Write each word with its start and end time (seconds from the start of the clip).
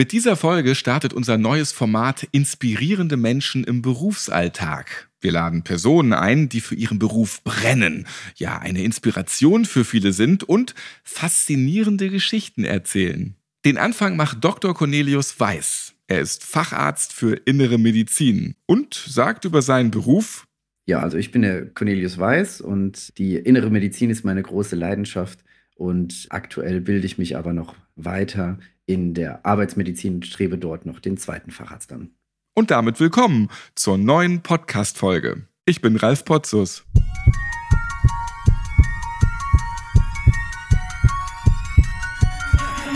Mit 0.00 0.12
dieser 0.12 0.34
Folge 0.34 0.74
startet 0.76 1.12
unser 1.12 1.36
neues 1.36 1.72
Format 1.72 2.26
Inspirierende 2.32 3.18
Menschen 3.18 3.64
im 3.64 3.82
Berufsalltag. 3.82 5.10
Wir 5.20 5.30
laden 5.30 5.62
Personen 5.62 6.14
ein, 6.14 6.48
die 6.48 6.62
für 6.62 6.74
ihren 6.74 6.98
Beruf 6.98 7.44
brennen, 7.44 8.06
ja 8.34 8.58
eine 8.58 8.82
Inspiration 8.82 9.66
für 9.66 9.84
viele 9.84 10.14
sind 10.14 10.42
und 10.42 10.74
faszinierende 11.04 12.08
Geschichten 12.08 12.64
erzählen. 12.64 13.34
Den 13.66 13.76
Anfang 13.76 14.16
macht 14.16 14.42
Dr. 14.42 14.72
Cornelius 14.72 15.38
Weiß. 15.38 15.92
Er 16.06 16.22
ist 16.22 16.44
Facharzt 16.44 17.12
für 17.12 17.34
innere 17.34 17.76
Medizin 17.76 18.54
und 18.64 18.94
sagt 18.94 19.44
über 19.44 19.60
seinen 19.60 19.90
Beruf, 19.90 20.46
ja, 20.86 21.00
also 21.00 21.18
ich 21.18 21.30
bin 21.30 21.42
der 21.42 21.66
Cornelius 21.66 22.16
Weiß 22.16 22.62
und 22.62 23.18
die 23.18 23.34
innere 23.34 23.68
Medizin 23.68 24.08
ist 24.08 24.24
meine 24.24 24.42
große 24.42 24.76
Leidenschaft 24.76 25.40
und 25.74 26.26
aktuell 26.30 26.80
bilde 26.80 27.04
ich 27.04 27.18
mich 27.18 27.36
aber 27.36 27.52
noch 27.52 27.74
weiter 27.96 28.58
in 28.90 29.14
der 29.14 29.46
Arbeitsmedizin 29.46 30.16
und 30.16 30.26
strebe 30.26 30.58
dort 30.58 30.84
noch 30.84 30.98
den 30.98 31.16
zweiten 31.16 31.50
Facharzt 31.50 31.92
an. 31.92 32.10
Und 32.54 32.70
damit 32.70 32.98
willkommen 32.98 33.48
zur 33.76 33.96
neuen 33.96 34.42
Podcast-Folge. 34.42 35.46
Ich 35.64 35.80
bin 35.80 35.96
Ralf 35.96 36.24
Potzus. 36.24 36.84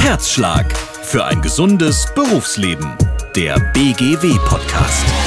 Herzschlag 0.00 0.76
für 0.76 1.24
ein 1.24 1.40
gesundes 1.40 2.12
Berufsleben. 2.14 2.92
Der 3.36 3.58
BGW-Podcast. 3.72 5.23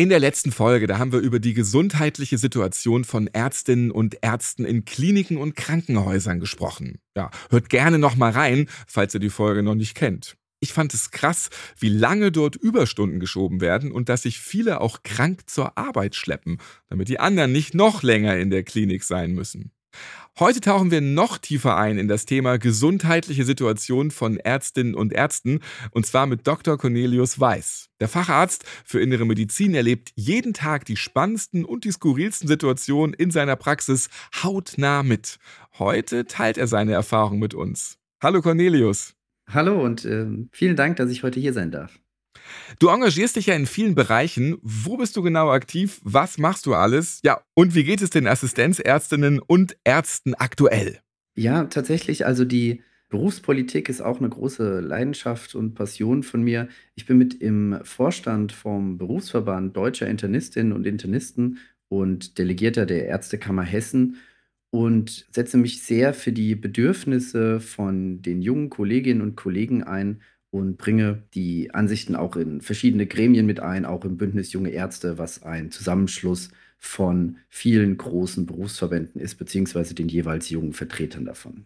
In 0.00 0.10
der 0.10 0.20
letzten 0.20 0.52
Folge, 0.52 0.86
da 0.86 0.98
haben 0.98 1.10
wir 1.10 1.18
über 1.18 1.40
die 1.40 1.54
gesundheitliche 1.54 2.38
Situation 2.38 3.02
von 3.02 3.26
Ärztinnen 3.26 3.90
und 3.90 4.18
Ärzten 4.22 4.64
in 4.64 4.84
Kliniken 4.84 5.38
und 5.38 5.56
Krankenhäusern 5.56 6.38
gesprochen. 6.38 7.00
Ja, 7.16 7.32
hört 7.50 7.68
gerne 7.68 7.98
noch 7.98 8.14
mal 8.14 8.30
rein, 8.30 8.68
falls 8.86 9.14
ihr 9.14 9.18
die 9.18 9.28
Folge 9.28 9.64
noch 9.64 9.74
nicht 9.74 9.96
kennt. 9.96 10.36
Ich 10.60 10.72
fand 10.72 10.94
es 10.94 11.10
krass, 11.10 11.50
wie 11.80 11.88
lange 11.88 12.30
dort 12.30 12.54
Überstunden 12.54 13.18
geschoben 13.18 13.60
werden 13.60 13.90
und 13.90 14.08
dass 14.08 14.22
sich 14.22 14.38
viele 14.38 14.80
auch 14.82 15.02
krank 15.02 15.50
zur 15.50 15.76
Arbeit 15.76 16.14
schleppen, 16.14 16.58
damit 16.88 17.08
die 17.08 17.18
anderen 17.18 17.50
nicht 17.50 17.74
noch 17.74 18.04
länger 18.04 18.36
in 18.36 18.50
der 18.50 18.62
Klinik 18.62 19.02
sein 19.02 19.32
müssen. 19.34 19.72
Heute 20.38 20.60
tauchen 20.60 20.92
wir 20.92 21.00
noch 21.00 21.36
tiefer 21.38 21.76
ein 21.76 21.98
in 21.98 22.06
das 22.06 22.24
Thema 22.24 22.58
gesundheitliche 22.58 23.44
Situation 23.44 24.12
von 24.12 24.36
Ärztinnen 24.36 24.94
und 24.94 25.12
Ärzten 25.12 25.58
und 25.90 26.06
zwar 26.06 26.26
mit 26.26 26.46
Dr. 26.46 26.78
Cornelius 26.78 27.40
Weiß. 27.40 27.88
Der 27.98 28.06
Facharzt 28.06 28.64
für 28.84 29.00
innere 29.00 29.24
Medizin 29.24 29.74
erlebt 29.74 30.12
jeden 30.14 30.54
Tag 30.54 30.84
die 30.84 30.96
spannendsten 30.96 31.64
und 31.64 31.84
die 31.84 31.90
skurrilsten 31.90 32.46
Situationen 32.46 33.14
in 33.14 33.32
seiner 33.32 33.56
Praxis 33.56 34.10
hautnah 34.44 35.02
mit. 35.02 35.38
Heute 35.76 36.24
teilt 36.26 36.56
er 36.56 36.68
seine 36.68 36.92
Erfahrung 36.92 37.40
mit 37.40 37.54
uns. 37.54 37.98
Hallo 38.22 38.40
Cornelius. 38.40 39.14
Hallo 39.50 39.82
und 39.82 40.04
äh, 40.04 40.26
vielen 40.52 40.76
Dank, 40.76 40.98
dass 40.98 41.10
ich 41.10 41.24
heute 41.24 41.40
hier 41.40 41.52
sein 41.52 41.72
darf. 41.72 41.98
Du 42.78 42.88
engagierst 42.88 43.36
dich 43.36 43.46
ja 43.46 43.54
in 43.54 43.66
vielen 43.66 43.94
Bereichen. 43.94 44.58
Wo 44.62 44.96
bist 44.96 45.16
du 45.16 45.22
genau 45.22 45.50
aktiv? 45.50 46.00
Was 46.02 46.38
machst 46.38 46.66
du 46.66 46.74
alles? 46.74 47.20
Ja, 47.24 47.40
und 47.54 47.74
wie 47.74 47.84
geht 47.84 48.02
es 48.02 48.10
den 48.10 48.26
Assistenzärztinnen 48.26 49.40
und 49.40 49.76
Ärzten 49.84 50.34
aktuell? 50.34 51.00
Ja, 51.36 51.64
tatsächlich, 51.64 52.26
also 52.26 52.44
die 52.44 52.82
Berufspolitik 53.10 53.88
ist 53.88 54.02
auch 54.02 54.18
eine 54.18 54.28
große 54.28 54.80
Leidenschaft 54.80 55.54
und 55.54 55.74
Passion 55.74 56.22
von 56.22 56.42
mir. 56.42 56.68
Ich 56.94 57.06
bin 57.06 57.16
mit 57.16 57.34
im 57.34 57.78
Vorstand 57.82 58.52
vom 58.52 58.98
Berufsverband 58.98 59.76
Deutscher 59.76 60.06
Internistinnen 60.08 60.72
und 60.72 60.86
Internisten 60.86 61.58
und 61.88 62.38
Delegierter 62.38 62.84
der 62.84 63.06
Ärztekammer 63.06 63.62
Hessen 63.62 64.16
und 64.70 65.26
setze 65.30 65.56
mich 65.56 65.82
sehr 65.82 66.12
für 66.12 66.32
die 66.32 66.54
Bedürfnisse 66.54 67.60
von 67.60 68.20
den 68.20 68.42
jungen 68.42 68.68
Kolleginnen 68.68 69.22
und 69.22 69.36
Kollegen 69.36 69.82
ein 69.82 70.20
und 70.50 70.78
bringe 70.78 71.22
die 71.34 71.74
Ansichten 71.74 72.16
auch 72.16 72.36
in 72.36 72.60
verschiedene 72.60 73.06
Gremien 73.06 73.46
mit 73.46 73.60
ein, 73.60 73.84
auch 73.84 74.04
im 74.04 74.16
Bündnis 74.16 74.52
Junge 74.52 74.70
Ärzte, 74.70 75.18
was 75.18 75.42
ein 75.42 75.70
Zusammenschluss 75.70 76.50
von 76.78 77.36
vielen 77.48 77.98
großen 77.98 78.46
Berufsverbänden 78.46 79.20
ist, 79.20 79.34
beziehungsweise 79.34 79.94
den 79.94 80.08
jeweils 80.08 80.48
jungen 80.48 80.72
Vertretern 80.72 81.24
davon. 81.24 81.64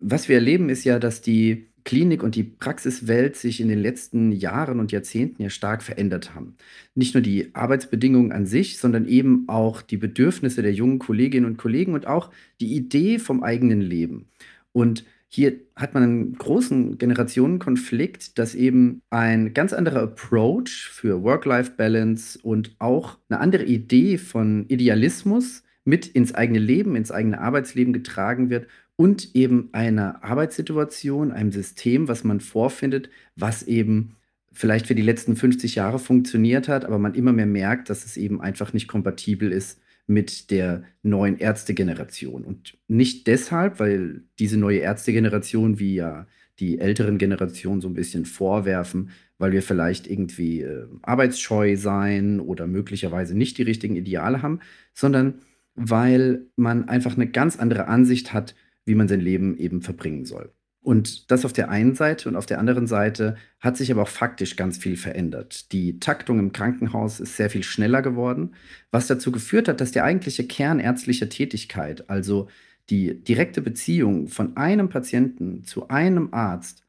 Was 0.00 0.28
wir 0.28 0.36
erleben, 0.36 0.68
ist 0.68 0.84
ja, 0.84 0.98
dass 0.98 1.20
die 1.20 1.68
Klinik 1.84 2.22
und 2.22 2.34
die 2.34 2.44
Praxiswelt 2.44 3.36
sich 3.36 3.60
in 3.60 3.68
den 3.68 3.78
letzten 3.78 4.32
Jahren 4.32 4.78
und 4.78 4.92
Jahrzehnten 4.92 5.42
ja 5.42 5.48
stark 5.48 5.82
verändert 5.82 6.34
haben. 6.34 6.56
Nicht 6.94 7.14
nur 7.14 7.22
die 7.22 7.54
Arbeitsbedingungen 7.54 8.32
an 8.32 8.46
sich, 8.46 8.78
sondern 8.78 9.06
eben 9.06 9.48
auch 9.48 9.80
die 9.80 9.96
Bedürfnisse 9.96 10.62
der 10.62 10.72
jungen 10.72 10.98
Kolleginnen 10.98 11.46
und 11.46 11.56
Kollegen 11.56 11.94
und 11.94 12.06
auch 12.06 12.30
die 12.60 12.74
Idee 12.74 13.18
vom 13.18 13.42
eigenen 13.42 13.80
Leben. 13.80 14.28
Und 14.72 15.04
hier 15.30 15.60
hat 15.76 15.92
man 15.92 16.02
einen 16.02 16.38
großen 16.38 16.96
Generationenkonflikt, 16.96 18.38
dass 18.38 18.54
eben 18.54 19.02
ein 19.10 19.52
ganz 19.52 19.74
anderer 19.74 20.02
Approach 20.02 20.88
für 20.90 21.22
Work-Life-Balance 21.22 22.38
und 22.42 22.74
auch 22.78 23.18
eine 23.28 23.40
andere 23.40 23.64
Idee 23.64 24.16
von 24.16 24.64
Idealismus 24.68 25.64
mit 25.84 26.06
ins 26.06 26.34
eigene 26.34 26.58
Leben, 26.58 26.96
ins 26.96 27.10
eigene 27.10 27.40
Arbeitsleben 27.40 27.92
getragen 27.92 28.48
wird 28.48 28.68
und 28.96 29.34
eben 29.34 29.68
einer 29.72 30.24
Arbeitssituation, 30.24 31.30
einem 31.30 31.52
System, 31.52 32.08
was 32.08 32.24
man 32.24 32.40
vorfindet, 32.40 33.10
was 33.36 33.62
eben 33.62 34.16
vielleicht 34.50 34.86
für 34.86 34.94
die 34.94 35.02
letzten 35.02 35.36
50 35.36 35.74
Jahre 35.74 35.98
funktioniert 35.98 36.68
hat, 36.68 36.86
aber 36.86 36.98
man 36.98 37.14
immer 37.14 37.32
mehr 37.32 37.46
merkt, 37.46 37.90
dass 37.90 38.06
es 38.06 38.16
eben 38.16 38.40
einfach 38.40 38.72
nicht 38.72 38.88
kompatibel 38.88 39.52
ist 39.52 39.78
mit 40.08 40.50
der 40.50 40.82
neuen 41.02 41.38
Ärztegeneration. 41.38 42.42
Und 42.42 42.78
nicht 42.88 43.26
deshalb, 43.26 43.78
weil 43.78 44.22
diese 44.38 44.58
neue 44.58 44.78
Ärztegeneration, 44.78 45.78
wie 45.78 45.94
ja 45.94 46.26
die 46.58 46.80
älteren 46.80 47.18
Generationen 47.18 47.80
so 47.80 47.88
ein 47.88 47.94
bisschen 47.94 48.24
vorwerfen, 48.24 49.10
weil 49.36 49.52
wir 49.52 49.62
vielleicht 49.62 50.08
irgendwie 50.08 50.62
äh, 50.62 50.86
arbeitsscheu 51.02 51.76
sein 51.76 52.40
oder 52.40 52.66
möglicherweise 52.66 53.36
nicht 53.36 53.58
die 53.58 53.62
richtigen 53.62 53.96
Ideale 53.96 54.42
haben, 54.42 54.60
sondern 54.94 55.34
weil 55.74 56.46
man 56.56 56.88
einfach 56.88 57.14
eine 57.14 57.28
ganz 57.28 57.58
andere 57.58 57.86
Ansicht 57.86 58.32
hat, 58.32 58.56
wie 58.86 58.94
man 58.94 59.08
sein 59.08 59.20
Leben 59.20 59.56
eben 59.58 59.82
verbringen 59.82 60.24
soll. 60.24 60.52
Und 60.88 61.30
das 61.30 61.44
auf 61.44 61.52
der 61.52 61.68
einen 61.68 61.94
Seite 61.94 62.30
und 62.30 62.36
auf 62.36 62.46
der 62.46 62.58
anderen 62.58 62.86
Seite 62.86 63.36
hat 63.60 63.76
sich 63.76 63.92
aber 63.92 64.00
auch 64.00 64.08
faktisch 64.08 64.56
ganz 64.56 64.78
viel 64.78 64.96
verändert. 64.96 65.70
Die 65.72 66.00
Taktung 66.00 66.38
im 66.38 66.52
Krankenhaus 66.52 67.20
ist 67.20 67.36
sehr 67.36 67.50
viel 67.50 67.62
schneller 67.62 68.00
geworden, 68.00 68.54
was 68.90 69.06
dazu 69.06 69.30
geführt 69.30 69.68
hat, 69.68 69.82
dass 69.82 69.92
der 69.92 70.04
eigentliche 70.04 70.46
Kern 70.46 70.80
ärztlicher 70.80 71.28
Tätigkeit, 71.28 72.08
also 72.08 72.48
die 72.88 73.22
direkte 73.22 73.60
Beziehung 73.60 74.28
von 74.28 74.56
einem 74.56 74.88
Patienten 74.88 75.62
zu 75.62 75.88
einem 75.88 76.32
Arzt, 76.32 76.84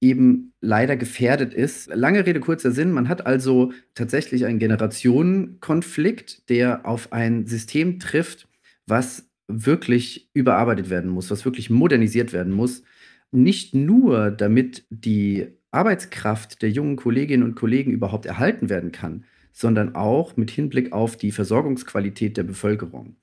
eben 0.00 0.54
leider 0.62 0.96
gefährdet 0.96 1.52
ist. 1.52 1.94
Lange 1.94 2.24
Rede, 2.24 2.40
kurzer 2.40 2.72
Sinn. 2.72 2.90
Man 2.90 3.10
hat 3.10 3.26
also 3.26 3.74
tatsächlich 3.94 4.46
einen 4.46 4.60
Generationenkonflikt, 4.60 6.48
der 6.48 6.86
auf 6.86 7.12
ein 7.12 7.46
System 7.46 7.98
trifft, 7.98 8.48
was 8.86 9.28
wirklich 9.46 10.30
überarbeitet 10.32 10.88
werden 10.88 11.10
muss, 11.10 11.30
was 11.30 11.44
wirklich 11.44 11.68
modernisiert 11.68 12.32
werden 12.32 12.54
muss 12.54 12.82
nicht 13.32 13.74
nur, 13.74 14.30
damit 14.30 14.84
die 14.90 15.48
Arbeitskraft 15.70 16.62
der 16.62 16.70
jungen 16.70 16.96
Kolleginnen 16.96 17.42
und 17.42 17.54
Kollegen 17.54 17.92
überhaupt 17.92 18.26
erhalten 18.26 18.68
werden 18.68 18.92
kann, 18.92 19.24
sondern 19.52 19.94
auch 19.94 20.36
mit 20.36 20.50
Hinblick 20.50 20.92
auf 20.92 21.16
die 21.16 21.32
Versorgungsqualität 21.32 22.36
der 22.36 22.42
Bevölkerung. 22.42 23.16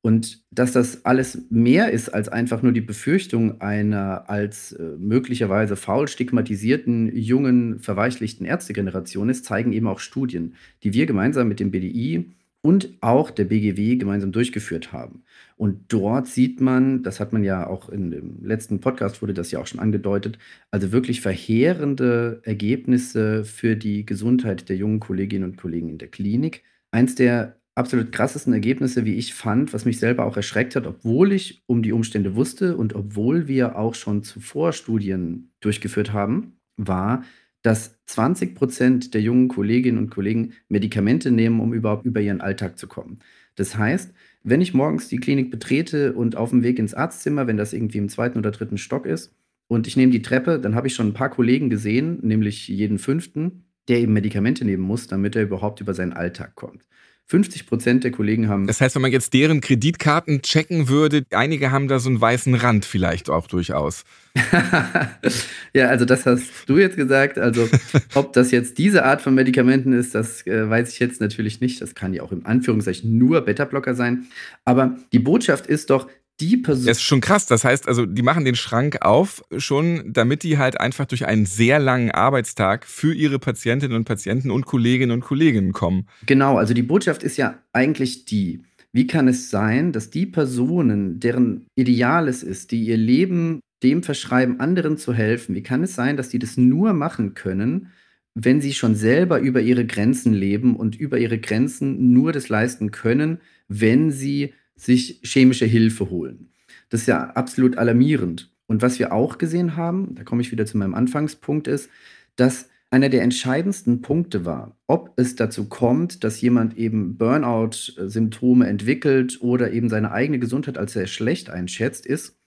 Und 0.00 0.42
dass 0.50 0.72
das 0.72 1.04
alles 1.04 1.46
mehr 1.48 1.92
ist 1.92 2.08
als 2.08 2.28
einfach 2.28 2.60
nur 2.62 2.72
die 2.72 2.80
Befürchtung 2.80 3.60
einer 3.60 4.28
als 4.28 4.72
äh, 4.72 4.82
möglicherweise 4.98 5.76
faul 5.76 6.08
stigmatisierten, 6.08 7.14
jungen, 7.16 7.78
verweichlichten 7.78 8.44
Ärztegeneration 8.44 9.28
ist, 9.28 9.44
zeigen 9.44 9.72
eben 9.72 9.86
auch 9.86 10.00
Studien, 10.00 10.56
die 10.82 10.92
wir 10.92 11.06
gemeinsam 11.06 11.46
mit 11.46 11.60
dem 11.60 11.70
BDI 11.70 12.32
und 12.62 12.90
auch 13.00 13.30
der 13.30 13.44
BGW 13.44 13.96
gemeinsam 13.96 14.32
durchgeführt 14.32 14.92
haben. 14.92 15.24
Und 15.56 15.92
dort 15.92 16.28
sieht 16.28 16.60
man, 16.60 17.02
das 17.02 17.20
hat 17.20 17.32
man 17.32 17.44
ja 17.44 17.66
auch 17.66 17.88
in 17.88 18.10
dem 18.10 18.44
letzten 18.44 18.80
Podcast 18.80 19.20
wurde 19.20 19.34
das 19.34 19.50
ja 19.50 19.60
auch 19.60 19.66
schon 19.66 19.80
angedeutet, 19.80 20.38
also 20.70 20.92
wirklich 20.92 21.20
verheerende 21.20 22.40
Ergebnisse 22.44 23.44
für 23.44 23.76
die 23.76 24.06
Gesundheit 24.06 24.68
der 24.68 24.76
jungen 24.76 25.00
Kolleginnen 25.00 25.44
und 25.44 25.56
Kollegen 25.56 25.88
in 25.88 25.98
der 25.98 26.08
Klinik. 26.08 26.62
Eins 26.92 27.14
der 27.16 27.56
absolut 27.74 28.12
krassesten 28.12 28.52
Ergebnisse, 28.52 29.04
wie 29.04 29.14
ich 29.14 29.34
fand, 29.34 29.72
was 29.72 29.84
mich 29.84 29.98
selber 29.98 30.26
auch 30.26 30.36
erschreckt 30.36 30.76
hat, 30.76 30.86
obwohl 30.86 31.32
ich 31.32 31.62
um 31.66 31.82
die 31.82 31.92
Umstände 31.92 32.36
wusste 32.36 32.76
und 32.76 32.94
obwohl 32.94 33.48
wir 33.48 33.76
auch 33.78 33.94
schon 33.94 34.22
zuvor 34.22 34.72
Studien 34.72 35.52
durchgeführt 35.60 36.12
haben, 36.12 36.58
war, 36.76 37.24
dass 37.62 37.98
20 38.06 38.54
Prozent 38.54 39.14
der 39.14 39.22
jungen 39.22 39.48
Kolleginnen 39.48 39.98
und 39.98 40.10
Kollegen 40.10 40.52
Medikamente 40.68 41.30
nehmen, 41.30 41.60
um 41.60 41.72
überhaupt 41.72 42.04
über 42.04 42.20
ihren 42.20 42.40
Alltag 42.40 42.78
zu 42.78 42.88
kommen. 42.88 43.20
Das 43.54 43.76
heißt, 43.76 44.12
wenn 44.42 44.60
ich 44.60 44.74
morgens 44.74 45.08
die 45.08 45.18
Klinik 45.18 45.50
betrete 45.50 46.12
und 46.12 46.36
auf 46.36 46.50
dem 46.50 46.62
Weg 46.62 46.78
ins 46.78 46.94
Arztzimmer, 46.94 47.46
wenn 47.46 47.56
das 47.56 47.72
irgendwie 47.72 47.98
im 47.98 48.08
zweiten 48.08 48.38
oder 48.38 48.50
dritten 48.50 48.78
Stock 48.78 49.06
ist, 49.06 49.34
und 49.68 49.86
ich 49.86 49.96
nehme 49.96 50.12
die 50.12 50.22
Treppe, 50.22 50.58
dann 50.60 50.74
habe 50.74 50.86
ich 50.88 50.94
schon 50.94 51.08
ein 51.08 51.14
paar 51.14 51.30
Kollegen 51.30 51.70
gesehen, 51.70 52.18
nämlich 52.22 52.68
jeden 52.68 52.98
fünften, 52.98 53.64
der 53.88 54.00
eben 54.00 54.12
Medikamente 54.12 54.66
nehmen 54.66 54.82
muss, 54.82 55.06
damit 55.06 55.34
er 55.34 55.44
überhaupt 55.44 55.80
über 55.80 55.94
seinen 55.94 56.12
Alltag 56.12 56.54
kommt. 56.56 56.86
50 57.32 57.66
Prozent 57.66 58.04
der 58.04 58.10
Kollegen 58.10 58.50
haben. 58.50 58.66
Das 58.66 58.82
heißt, 58.82 58.94
wenn 58.94 59.00
man 59.00 59.10
jetzt 59.10 59.32
deren 59.32 59.62
Kreditkarten 59.62 60.42
checken 60.42 60.88
würde, 60.88 61.24
einige 61.30 61.70
haben 61.70 61.88
da 61.88 61.98
so 61.98 62.10
einen 62.10 62.20
weißen 62.20 62.54
Rand 62.54 62.84
vielleicht 62.84 63.30
auch 63.30 63.46
durchaus. 63.46 64.04
ja, 65.72 65.86
also 65.86 66.04
das 66.04 66.26
hast 66.26 66.44
du 66.66 66.76
jetzt 66.76 66.98
gesagt. 66.98 67.38
Also 67.38 67.70
ob 68.14 68.34
das 68.34 68.50
jetzt 68.50 68.76
diese 68.76 69.06
Art 69.06 69.22
von 69.22 69.34
Medikamenten 69.34 69.94
ist, 69.94 70.14
das 70.14 70.46
äh, 70.46 70.68
weiß 70.68 70.92
ich 70.92 70.98
jetzt 70.98 71.22
natürlich 71.22 71.62
nicht. 71.62 71.80
Das 71.80 71.94
kann 71.94 72.12
ja 72.12 72.22
auch 72.22 72.32
im 72.32 72.44
Anführungszeichen 72.44 73.16
nur 73.16 73.40
Beta-Blocker 73.40 73.94
sein. 73.94 74.26
Aber 74.66 74.98
die 75.14 75.18
Botschaft 75.18 75.66
ist 75.66 75.88
doch, 75.88 76.08
die 76.42 76.56
Person. 76.56 76.86
Das 76.86 76.98
ist 76.98 77.04
schon 77.04 77.20
krass. 77.20 77.46
Das 77.46 77.64
heißt, 77.64 77.88
also 77.88 78.04
die 78.04 78.22
machen 78.22 78.44
den 78.44 78.56
Schrank 78.56 78.98
auf 79.02 79.42
schon, 79.56 80.12
damit 80.12 80.42
die 80.42 80.58
halt 80.58 80.80
einfach 80.80 81.06
durch 81.06 81.26
einen 81.26 81.46
sehr 81.46 81.78
langen 81.78 82.10
Arbeitstag 82.10 82.84
für 82.84 83.14
ihre 83.14 83.38
Patientinnen 83.38 83.96
und 83.96 84.04
Patienten 84.04 84.50
und 84.50 84.66
Kolleginnen 84.66 85.12
und 85.12 85.20
Kollegen 85.20 85.72
kommen. 85.72 86.08
Genau, 86.26 86.58
also 86.58 86.74
die 86.74 86.82
Botschaft 86.82 87.22
ist 87.22 87.36
ja 87.36 87.58
eigentlich 87.72 88.24
die. 88.24 88.62
Wie 88.92 89.06
kann 89.06 89.28
es 89.28 89.50
sein, 89.50 89.92
dass 89.92 90.10
die 90.10 90.26
Personen, 90.26 91.20
deren 91.20 91.66
Ideal 91.76 92.28
es 92.28 92.42
ist, 92.42 92.72
die 92.72 92.82
ihr 92.84 92.98
Leben 92.98 93.60
dem 93.82 94.02
verschreiben, 94.02 94.60
anderen 94.60 94.98
zu 94.98 95.14
helfen, 95.14 95.54
wie 95.54 95.62
kann 95.62 95.82
es 95.82 95.94
sein, 95.94 96.16
dass 96.16 96.28
die 96.28 96.38
das 96.38 96.56
nur 96.56 96.92
machen 96.92 97.34
können, 97.34 97.88
wenn 98.34 98.60
sie 98.60 98.72
schon 98.72 98.94
selber 98.94 99.40
über 99.40 99.60
ihre 99.60 99.86
Grenzen 99.86 100.32
leben 100.32 100.76
und 100.76 100.96
über 100.96 101.18
ihre 101.18 101.38
Grenzen 101.38 102.12
nur 102.12 102.32
das 102.32 102.48
leisten 102.48 102.90
können, 102.90 103.40
wenn 103.68 104.10
sie 104.10 104.54
sich 104.76 105.20
chemische 105.22 105.66
Hilfe 105.66 106.10
holen. 106.10 106.50
Das 106.88 107.02
ist 107.02 107.06
ja 107.06 107.30
absolut 107.30 107.78
alarmierend. 107.78 108.52
Und 108.66 108.82
was 108.82 108.98
wir 108.98 109.12
auch 109.12 109.38
gesehen 109.38 109.76
haben, 109.76 110.14
da 110.14 110.24
komme 110.24 110.42
ich 110.42 110.52
wieder 110.52 110.66
zu 110.66 110.78
meinem 110.78 110.94
Anfangspunkt, 110.94 111.68
ist, 111.68 111.90
dass 112.36 112.68
einer 112.90 113.08
der 113.08 113.22
entscheidendsten 113.22 114.02
Punkte 114.02 114.44
war, 114.44 114.76
ob 114.86 115.14
es 115.16 115.34
dazu 115.34 115.68
kommt, 115.68 116.24
dass 116.24 116.40
jemand 116.42 116.76
eben 116.76 117.16
Burnout-Symptome 117.16 118.66
entwickelt 118.66 119.38
oder 119.40 119.72
eben 119.72 119.88
seine 119.88 120.12
eigene 120.12 120.38
Gesundheit 120.38 120.76
als 120.76 120.92
sehr 120.92 121.06
schlecht 121.06 121.48
einschätzt, 121.48 122.04
ist, 122.04 122.38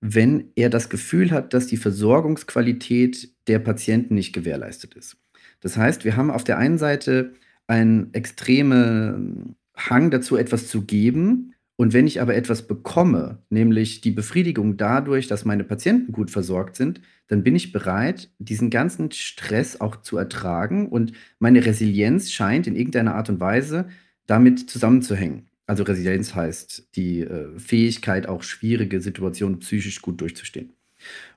wenn 0.00 0.50
er 0.56 0.68
das 0.68 0.90
Gefühl 0.90 1.30
hat, 1.30 1.54
dass 1.54 1.68
die 1.68 1.76
Versorgungsqualität 1.76 3.30
der 3.46 3.60
Patienten 3.60 4.16
nicht 4.16 4.32
gewährleistet 4.32 4.94
ist. 4.94 5.16
Das 5.60 5.76
heißt, 5.76 6.04
wir 6.04 6.16
haben 6.16 6.30
auf 6.30 6.44
der 6.44 6.58
einen 6.58 6.76
Seite 6.76 7.32
einen 7.68 8.12
extremen 8.12 9.56
Hang 9.76 10.10
dazu, 10.10 10.36
etwas 10.36 10.68
zu 10.68 10.82
geben, 10.82 11.53
und 11.76 11.92
wenn 11.92 12.06
ich 12.06 12.20
aber 12.20 12.36
etwas 12.36 12.66
bekomme, 12.66 13.42
nämlich 13.50 14.00
die 14.00 14.12
Befriedigung 14.12 14.76
dadurch, 14.76 15.26
dass 15.26 15.44
meine 15.44 15.64
Patienten 15.64 16.12
gut 16.12 16.30
versorgt 16.30 16.76
sind, 16.76 17.00
dann 17.26 17.42
bin 17.42 17.56
ich 17.56 17.72
bereit, 17.72 18.30
diesen 18.38 18.70
ganzen 18.70 19.10
Stress 19.10 19.80
auch 19.80 19.96
zu 19.96 20.16
ertragen 20.16 20.88
und 20.88 21.12
meine 21.40 21.66
Resilienz 21.66 22.30
scheint 22.30 22.66
in 22.68 22.76
irgendeiner 22.76 23.16
Art 23.16 23.28
und 23.28 23.40
Weise 23.40 23.88
damit 24.26 24.70
zusammenzuhängen. 24.70 25.48
Also 25.66 25.82
Resilienz 25.82 26.34
heißt 26.34 26.90
die 26.94 27.20
äh, 27.20 27.58
Fähigkeit, 27.58 28.28
auch 28.28 28.42
schwierige 28.42 29.00
Situationen 29.00 29.58
psychisch 29.58 30.00
gut 30.00 30.20
durchzustehen. 30.20 30.74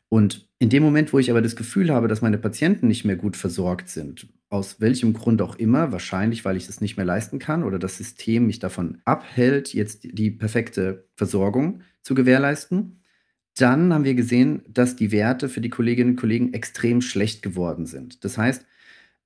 Und 0.09 0.48
in 0.59 0.69
dem 0.69 0.83
Moment, 0.83 1.12
wo 1.12 1.19
ich 1.19 1.30
aber 1.30 1.42
das 1.42 1.56
Gefühl 1.56 1.92
habe, 1.92 2.07
dass 2.07 2.21
meine 2.21 2.38
Patienten 2.38 2.88
nicht 2.88 3.04
mehr 3.04 3.18
gut 3.18 3.36
versorgt 3.36 3.89
sind, 3.89 4.27
aus 4.50 4.80
welchem 4.80 5.13
Grund 5.13 5.42
auch 5.42 5.56
immer, 5.56 5.92
wahrscheinlich 5.92 6.45
weil 6.45 6.56
ich 6.56 6.69
es 6.69 6.80
nicht 6.80 6.95
mehr 6.95 7.06
leisten 7.06 7.39
kann 7.39 7.63
oder 7.63 7.77
das 7.77 7.98
System 7.98 8.48
mich 8.48 8.59
davon 8.59 9.00
abhält, 9.04 9.74
jetzt 9.74 10.04
die 10.04 10.31
perfekte 10.31 11.07
Versorgung 11.15 11.81
zu 12.01 12.15
gewährleisten, 12.15 13.01
dann 13.57 13.94
haben 13.94 14.06
wir 14.06 14.15
gesehen, 14.15 14.62
dass 14.69 14.95
die 14.95 15.12
Werte 15.12 15.50
für 15.50 15.62
die 15.62 15.69
Kolleginnen 15.69 16.12
und 16.12 16.15
Kollegen 16.19 16.53
extrem 16.53 17.01
schlecht 17.01 17.42
geworden 17.42 17.86
sind. 17.86 18.24
Das 18.24 18.38
heißt, 18.38 18.65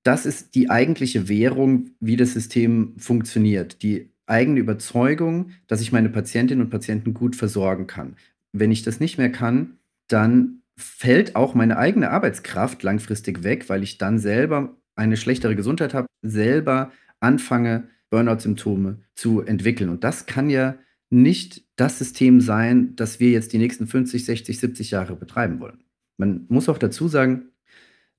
das 0.04 0.26
ist 0.26 0.56
die 0.56 0.70
eigentliche 0.70 1.30
Währung, 1.30 1.92
wie 2.00 2.18
das 2.18 2.34
System 2.34 2.94
funktioniert. 2.98 3.84
Die 3.84 4.10
eigene 4.26 4.60
Überzeugung, 4.60 5.52
dass 5.68 5.82
ich 5.82 5.92
meine 5.92 6.10
Patientinnen 6.10 6.66
und 6.66 6.72
Patienten 6.72 7.14
gut 7.14 7.36
versorgen 7.36 7.88
kann. 7.88 8.16
Wenn 8.52 8.72
ich 8.72 8.82
das 8.82 9.00
nicht 9.00 9.18
mehr 9.18 9.32
kann, 9.32 9.78
dann 10.08 10.61
fällt 10.82 11.36
auch 11.36 11.54
meine 11.54 11.78
eigene 11.78 12.12
Arbeitskraft 12.12 12.84
langfristig 12.84 13.44
weg, 13.44 13.70
weil 13.70 13.84
ich 13.84 13.98
dann 13.98 14.20
selber 14.20 14.78
eine 14.96 15.18
schlechtere 15.18 15.56
Gesundheit 15.56 15.94
habe, 15.94 16.08
selber 16.22 16.92
anfange, 17.20 17.88
Burnout-Symptome 18.10 19.00
zu 19.16 19.42
entwickeln. 19.42 19.90
Und 19.90 20.04
das 20.04 20.26
kann 20.26 20.50
ja 20.50 20.76
nicht 21.10 21.64
das 21.76 21.98
System 21.98 22.42
sein, 22.42 22.96
das 22.96 23.20
wir 23.20 23.32
jetzt 23.32 23.54
die 23.54 23.58
nächsten 23.58 23.88
50, 23.88 24.26
60, 24.26 24.60
70 24.60 24.92
Jahre 24.92 25.16
betreiben 25.16 25.60
wollen. 25.60 25.84
Man 26.18 26.46
muss 26.50 26.70
auch 26.70 26.78
dazu 26.78 27.08
sagen, 27.08 27.52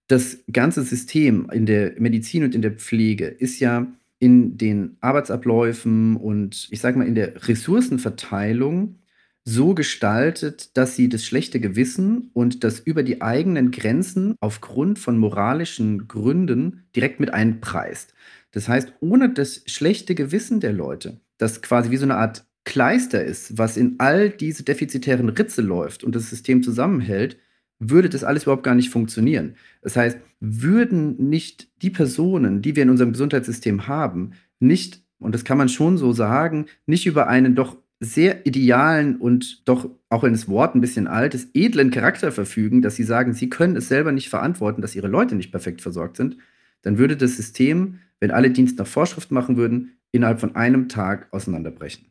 das 0.08 0.44
ganze 0.50 0.82
System 0.82 1.48
in 1.50 1.66
der 1.66 1.94
Medizin 1.98 2.44
und 2.44 2.54
in 2.54 2.62
der 2.62 2.72
Pflege 2.72 3.26
ist 3.26 3.60
ja 3.60 3.86
in 4.18 4.56
den 4.56 4.96
Arbeitsabläufen 5.00 6.16
und 6.16 6.68
ich 6.70 6.80
sage 6.80 6.98
mal 6.98 7.06
in 7.06 7.14
der 7.14 7.48
Ressourcenverteilung 7.48 8.98
so 9.44 9.74
gestaltet, 9.74 10.76
dass 10.76 10.94
sie 10.94 11.08
das 11.08 11.24
schlechte 11.24 11.58
Gewissen 11.58 12.30
und 12.32 12.62
das 12.64 12.78
über 12.78 13.02
die 13.02 13.22
eigenen 13.22 13.70
Grenzen 13.70 14.36
aufgrund 14.40 14.98
von 14.98 15.18
moralischen 15.18 16.06
Gründen 16.06 16.84
direkt 16.94 17.18
mit 17.18 17.34
einpreist. 17.34 18.14
Das 18.52 18.68
heißt, 18.68 18.92
ohne 19.00 19.30
das 19.30 19.62
schlechte 19.66 20.14
Gewissen 20.14 20.60
der 20.60 20.72
Leute, 20.72 21.20
das 21.38 21.62
quasi 21.62 21.90
wie 21.90 21.96
so 21.96 22.04
eine 22.04 22.16
Art 22.16 22.44
Kleister 22.64 23.24
ist, 23.24 23.58
was 23.58 23.76
in 23.76 23.96
all 23.98 24.30
diese 24.30 24.62
defizitären 24.62 25.28
Ritze 25.28 25.62
läuft 25.62 26.04
und 26.04 26.14
das 26.14 26.30
System 26.30 26.62
zusammenhält, 26.62 27.36
würde 27.80 28.08
das 28.08 28.22
alles 28.22 28.44
überhaupt 28.44 28.62
gar 28.62 28.76
nicht 28.76 28.90
funktionieren. 28.90 29.56
Das 29.80 29.96
heißt, 29.96 30.18
würden 30.38 31.16
nicht 31.28 31.68
die 31.82 31.90
Personen, 31.90 32.62
die 32.62 32.76
wir 32.76 32.84
in 32.84 32.90
unserem 32.90 33.12
Gesundheitssystem 33.12 33.88
haben, 33.88 34.34
nicht, 34.60 35.02
und 35.18 35.34
das 35.34 35.44
kann 35.44 35.58
man 35.58 35.68
schon 35.68 35.98
so 35.98 36.12
sagen, 36.12 36.66
nicht 36.86 37.06
über 37.06 37.26
einen 37.26 37.56
doch 37.56 37.76
sehr 38.04 38.46
idealen 38.46 39.16
und 39.16 39.66
doch, 39.68 39.88
auch 40.08 40.24
wenn 40.24 40.32
das 40.32 40.48
Wort 40.48 40.74
ein 40.74 40.80
bisschen 40.80 41.06
alt 41.06 41.34
ist, 41.34 41.50
edlen 41.54 41.92
Charakter 41.92 42.32
verfügen, 42.32 42.82
dass 42.82 42.96
sie 42.96 43.04
sagen, 43.04 43.32
sie 43.32 43.48
können 43.48 43.76
es 43.76 43.86
selber 43.86 44.10
nicht 44.10 44.28
verantworten, 44.28 44.82
dass 44.82 44.96
ihre 44.96 45.06
Leute 45.06 45.36
nicht 45.36 45.52
perfekt 45.52 45.80
versorgt 45.82 46.16
sind, 46.16 46.36
dann 46.82 46.98
würde 46.98 47.16
das 47.16 47.36
System, 47.36 48.00
wenn 48.18 48.32
alle 48.32 48.50
Dienst 48.50 48.76
nach 48.78 48.88
Vorschrift 48.88 49.30
machen 49.30 49.56
würden, 49.56 49.98
innerhalb 50.10 50.40
von 50.40 50.56
einem 50.56 50.88
Tag 50.88 51.28
auseinanderbrechen. 51.30 52.06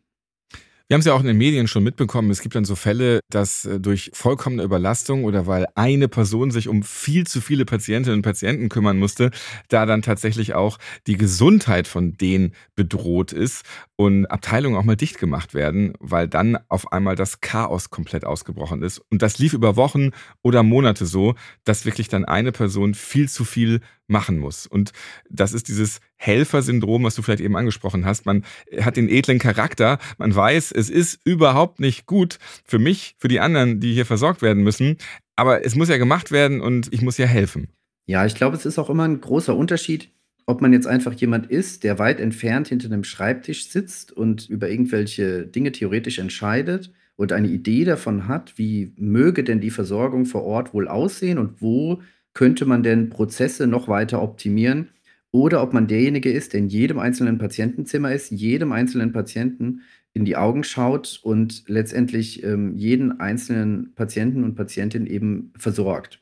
Wir 0.91 0.95
haben 0.95 0.99
es 0.99 1.05
ja 1.05 1.13
auch 1.13 1.21
in 1.21 1.27
den 1.27 1.37
Medien 1.37 1.69
schon 1.69 1.85
mitbekommen. 1.85 2.29
Es 2.31 2.41
gibt 2.41 2.53
dann 2.53 2.65
so 2.65 2.75
Fälle, 2.75 3.21
dass 3.29 3.63
äh, 3.63 3.79
durch 3.79 4.11
vollkommene 4.13 4.61
Überlastung 4.61 5.23
oder 5.23 5.47
weil 5.47 5.65
eine 5.75 6.09
Person 6.09 6.51
sich 6.51 6.67
um 6.67 6.83
viel 6.83 7.25
zu 7.25 7.39
viele 7.39 7.63
Patientinnen 7.63 8.19
und 8.19 8.23
Patienten 8.23 8.67
kümmern 8.67 8.99
musste, 8.99 9.31
da 9.69 9.85
dann 9.85 10.01
tatsächlich 10.01 10.53
auch 10.53 10.79
die 11.07 11.15
Gesundheit 11.15 11.87
von 11.87 12.17
denen 12.17 12.53
bedroht 12.75 13.31
ist 13.31 13.63
und 13.95 14.25
Abteilungen 14.25 14.75
auch 14.75 14.83
mal 14.83 14.97
dicht 14.97 15.17
gemacht 15.17 15.53
werden, 15.53 15.93
weil 16.01 16.27
dann 16.27 16.57
auf 16.67 16.91
einmal 16.91 17.15
das 17.15 17.39
Chaos 17.39 17.89
komplett 17.89 18.25
ausgebrochen 18.25 18.83
ist. 18.83 19.01
Und 19.09 19.21
das 19.21 19.39
lief 19.39 19.53
über 19.53 19.77
Wochen 19.77 20.09
oder 20.41 20.61
Monate 20.61 21.05
so, 21.05 21.35
dass 21.63 21.85
wirklich 21.85 22.09
dann 22.09 22.25
eine 22.25 22.51
Person 22.51 22.95
viel 22.95 23.29
zu 23.29 23.45
viel 23.45 23.79
machen 24.11 24.37
muss. 24.37 24.67
Und 24.67 24.91
das 25.29 25.53
ist 25.53 25.67
dieses 25.67 25.99
Helfersyndrom, 26.17 27.03
was 27.03 27.15
du 27.15 27.23
vielleicht 27.23 27.41
eben 27.41 27.55
angesprochen 27.55 28.05
hast. 28.05 28.25
Man 28.25 28.43
hat 28.79 28.97
den 28.97 29.09
edlen 29.09 29.39
Charakter, 29.39 29.97
man 30.19 30.35
weiß, 30.35 30.71
es 30.71 30.89
ist 30.89 31.19
überhaupt 31.25 31.79
nicht 31.79 32.05
gut 32.05 32.37
für 32.63 32.77
mich, 32.77 33.15
für 33.17 33.27
die 33.27 33.39
anderen, 33.39 33.79
die 33.79 33.93
hier 33.93 34.05
versorgt 34.05 34.41
werden 34.41 34.63
müssen, 34.63 34.97
aber 35.35 35.65
es 35.65 35.75
muss 35.75 35.89
ja 35.89 35.97
gemacht 35.97 36.31
werden 36.31 36.61
und 36.61 36.93
ich 36.93 37.01
muss 37.01 37.17
ja 37.17 37.25
helfen. 37.25 37.69
Ja, 38.05 38.25
ich 38.25 38.35
glaube, 38.35 38.55
es 38.55 38.65
ist 38.65 38.77
auch 38.77 38.89
immer 38.89 39.07
ein 39.07 39.21
großer 39.21 39.55
Unterschied, 39.55 40.11
ob 40.45 40.61
man 40.61 40.73
jetzt 40.73 40.87
einfach 40.87 41.13
jemand 41.13 41.49
ist, 41.49 41.83
der 41.83 41.97
weit 41.97 42.19
entfernt 42.19 42.67
hinter 42.67 42.87
einem 42.87 43.03
Schreibtisch 43.03 43.69
sitzt 43.69 44.11
und 44.11 44.49
über 44.49 44.69
irgendwelche 44.69 45.47
Dinge 45.47 45.71
theoretisch 45.71 46.19
entscheidet 46.19 46.91
und 47.15 47.31
eine 47.31 47.47
Idee 47.47 47.85
davon 47.85 48.27
hat, 48.27 48.57
wie 48.57 48.93
möge 48.97 49.43
denn 49.43 49.61
die 49.61 49.69
Versorgung 49.69 50.25
vor 50.25 50.43
Ort 50.43 50.73
wohl 50.73 50.87
aussehen 50.87 51.37
und 51.37 51.61
wo 51.61 52.01
könnte 52.33 52.65
man 52.65 52.83
denn 52.83 53.09
Prozesse 53.09 53.67
noch 53.67 53.87
weiter 53.87 54.21
optimieren? 54.21 54.89
Oder 55.31 55.63
ob 55.63 55.73
man 55.73 55.87
derjenige 55.87 56.31
ist, 56.31 56.53
der 56.53 56.59
in 56.59 56.67
jedem 56.67 56.99
einzelnen 56.99 57.37
Patientenzimmer 57.37 58.13
ist, 58.13 58.31
jedem 58.31 58.71
einzelnen 58.73 59.13
Patienten 59.13 59.81
in 60.13 60.25
die 60.25 60.35
Augen 60.35 60.63
schaut 60.63 61.21
und 61.23 61.63
letztendlich 61.67 62.43
ähm, 62.43 62.75
jeden 62.75 63.21
einzelnen 63.21 63.93
Patienten 63.95 64.43
und 64.43 64.55
Patientin 64.55 65.07
eben 65.07 65.53
versorgt. 65.57 66.21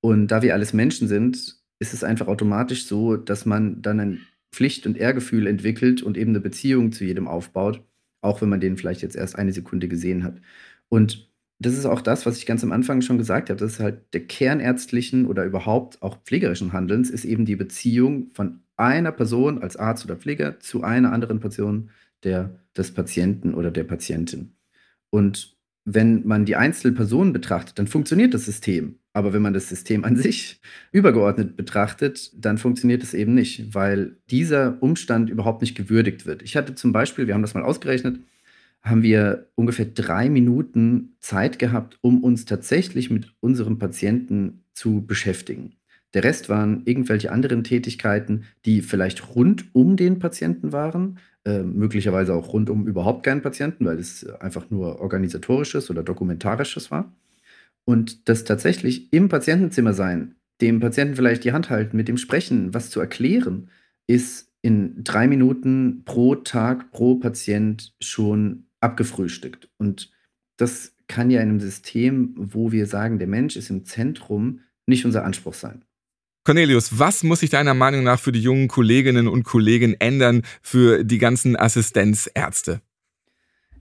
Und 0.00 0.28
da 0.28 0.42
wir 0.42 0.54
alles 0.54 0.72
Menschen 0.72 1.08
sind, 1.08 1.56
ist 1.80 1.94
es 1.94 2.04
einfach 2.04 2.28
automatisch 2.28 2.86
so, 2.86 3.16
dass 3.16 3.44
man 3.44 3.82
dann 3.82 4.00
ein 4.00 4.20
Pflicht- 4.52 4.86
und 4.86 4.96
Ehrgefühl 4.96 5.48
entwickelt 5.48 6.02
und 6.02 6.16
eben 6.16 6.30
eine 6.30 6.40
Beziehung 6.40 6.92
zu 6.92 7.04
jedem 7.04 7.26
aufbaut, 7.26 7.82
auch 8.20 8.40
wenn 8.40 8.48
man 8.48 8.60
den 8.60 8.76
vielleicht 8.76 9.02
jetzt 9.02 9.16
erst 9.16 9.36
eine 9.36 9.52
Sekunde 9.52 9.88
gesehen 9.88 10.22
hat. 10.22 10.40
Und 10.88 11.28
das 11.64 11.74
ist 11.74 11.86
auch 11.86 12.00
das, 12.00 12.26
was 12.26 12.36
ich 12.36 12.46
ganz 12.46 12.62
am 12.62 12.72
Anfang 12.72 13.00
schon 13.00 13.18
gesagt 13.18 13.48
habe. 13.48 13.58
Das 13.58 13.74
ist 13.74 13.80
halt 13.80 14.12
der 14.12 14.26
kernärztlichen 14.26 15.26
oder 15.26 15.44
überhaupt 15.44 16.02
auch 16.02 16.22
pflegerischen 16.24 16.72
Handelns, 16.72 17.10
ist 17.10 17.24
eben 17.24 17.44
die 17.44 17.56
Beziehung 17.56 18.30
von 18.34 18.60
einer 18.76 19.12
Person 19.12 19.62
als 19.62 19.76
Arzt 19.76 20.04
oder 20.04 20.16
Pfleger 20.16 20.60
zu 20.60 20.82
einer 20.82 21.12
anderen 21.12 21.40
Person 21.40 21.90
der, 22.24 22.58
des 22.76 22.92
Patienten 22.92 23.54
oder 23.54 23.70
der 23.70 23.84
Patientin. 23.84 24.52
Und 25.10 25.56
wenn 25.84 26.26
man 26.26 26.44
die 26.44 26.56
Einzelpersonen 26.56 27.32
betrachtet, 27.32 27.78
dann 27.78 27.86
funktioniert 27.86 28.34
das 28.34 28.46
System. 28.46 28.96
Aber 29.12 29.32
wenn 29.32 29.42
man 29.42 29.54
das 29.54 29.68
System 29.68 30.04
an 30.04 30.16
sich 30.16 30.60
übergeordnet 30.92 31.56
betrachtet, 31.56 32.32
dann 32.36 32.58
funktioniert 32.58 33.02
es 33.02 33.14
eben 33.14 33.34
nicht, 33.34 33.74
weil 33.74 34.16
dieser 34.30 34.82
Umstand 34.82 35.30
überhaupt 35.30 35.60
nicht 35.60 35.76
gewürdigt 35.76 36.26
wird. 36.26 36.42
Ich 36.42 36.56
hatte 36.56 36.74
zum 36.74 36.92
Beispiel, 36.92 37.26
wir 37.26 37.34
haben 37.34 37.42
das 37.42 37.54
mal 37.54 37.62
ausgerechnet, 37.62 38.18
haben 38.84 39.02
wir 39.02 39.48
ungefähr 39.54 39.86
drei 39.86 40.28
Minuten 40.28 41.16
Zeit 41.20 41.58
gehabt, 41.58 41.98
um 42.02 42.22
uns 42.22 42.44
tatsächlich 42.44 43.10
mit 43.10 43.34
unserem 43.40 43.78
Patienten 43.78 44.64
zu 44.74 45.06
beschäftigen. 45.06 45.72
Der 46.12 46.22
Rest 46.22 46.48
waren 46.48 46.82
irgendwelche 46.84 47.32
anderen 47.32 47.64
Tätigkeiten, 47.64 48.44
die 48.66 48.82
vielleicht 48.82 49.34
rund 49.34 49.74
um 49.74 49.96
den 49.96 50.18
Patienten 50.18 50.72
waren, 50.72 51.18
äh, 51.44 51.62
möglicherweise 51.62 52.34
auch 52.34 52.52
rund 52.52 52.70
um 52.70 52.86
überhaupt 52.86 53.24
keinen 53.24 53.42
Patienten, 53.42 53.84
weil 53.86 53.98
es 53.98 54.24
einfach 54.40 54.70
nur 54.70 55.00
organisatorisches 55.00 55.90
oder 55.90 56.02
dokumentarisches 56.02 56.90
war. 56.90 57.12
Und 57.84 58.28
das 58.28 58.44
tatsächlich 58.44 59.12
im 59.12 59.28
Patientenzimmer 59.28 59.92
sein, 59.92 60.36
dem 60.60 60.78
Patienten 60.80 61.16
vielleicht 61.16 61.44
die 61.44 61.52
Hand 61.52 61.68
halten, 61.68 61.96
mit 61.96 62.08
dem 62.08 62.16
sprechen, 62.16 62.72
was 62.72 62.90
zu 62.90 63.00
erklären, 63.00 63.68
ist 64.06 64.52
in 64.62 65.04
drei 65.04 65.26
Minuten 65.26 66.02
pro 66.04 66.36
Tag, 66.36 66.90
pro 66.92 67.16
Patient 67.16 67.94
schon 68.00 68.63
abgefrühstückt. 68.84 69.68
Und 69.78 70.12
das 70.56 70.94
kann 71.08 71.30
ja 71.30 71.40
in 71.40 71.48
einem 71.48 71.60
System, 71.60 72.34
wo 72.36 72.72
wir 72.72 72.86
sagen, 72.86 73.18
der 73.18 73.28
Mensch 73.28 73.56
ist 73.56 73.70
im 73.70 73.84
Zentrum, 73.84 74.60
nicht 74.86 75.04
unser 75.04 75.24
Anspruch 75.24 75.54
sein. 75.54 75.84
Cornelius, 76.44 76.98
was 76.98 77.22
muss 77.22 77.40
sich 77.40 77.50
deiner 77.50 77.72
Meinung 77.72 78.04
nach 78.04 78.20
für 78.20 78.32
die 78.32 78.40
jungen 78.42 78.68
Kolleginnen 78.68 79.28
und 79.28 79.44
Kollegen 79.44 79.94
ändern 79.98 80.42
für 80.62 81.02
die 81.02 81.18
ganzen 81.18 81.56
Assistenzärzte? 81.56 82.82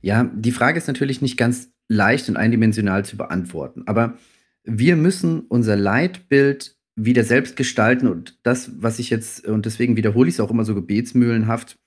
Ja, 0.01 0.29
die 0.33 0.51
Frage 0.53 0.77
ist 0.77 0.87
natürlich 0.87 1.21
nicht 1.21 1.37
ganz 1.37 1.69
leicht 1.89 2.29
und 2.29 2.37
eindimensional 2.37 3.03
zu 3.03 3.17
beantworten, 3.17 3.83
aber 3.85 4.17
wir 4.63 4.95
müssen 4.95 5.41
unser 5.41 5.75
Leitbild 5.75 6.77
wieder 6.95 7.25
selbst 7.25 7.57
gestalten 7.57 8.07
und 8.07 8.39
das, 8.43 8.71
was 8.81 8.99
ich 8.99 9.09
jetzt, 9.09 9.45
und 9.45 9.65
deswegen 9.65 9.97
wiederhole 9.97 10.29
ich 10.29 10.35
es 10.35 10.39
auch 10.39 10.51
immer 10.51 10.63
so 10.63 10.73
gebetsmühlenhaft, 10.75 11.77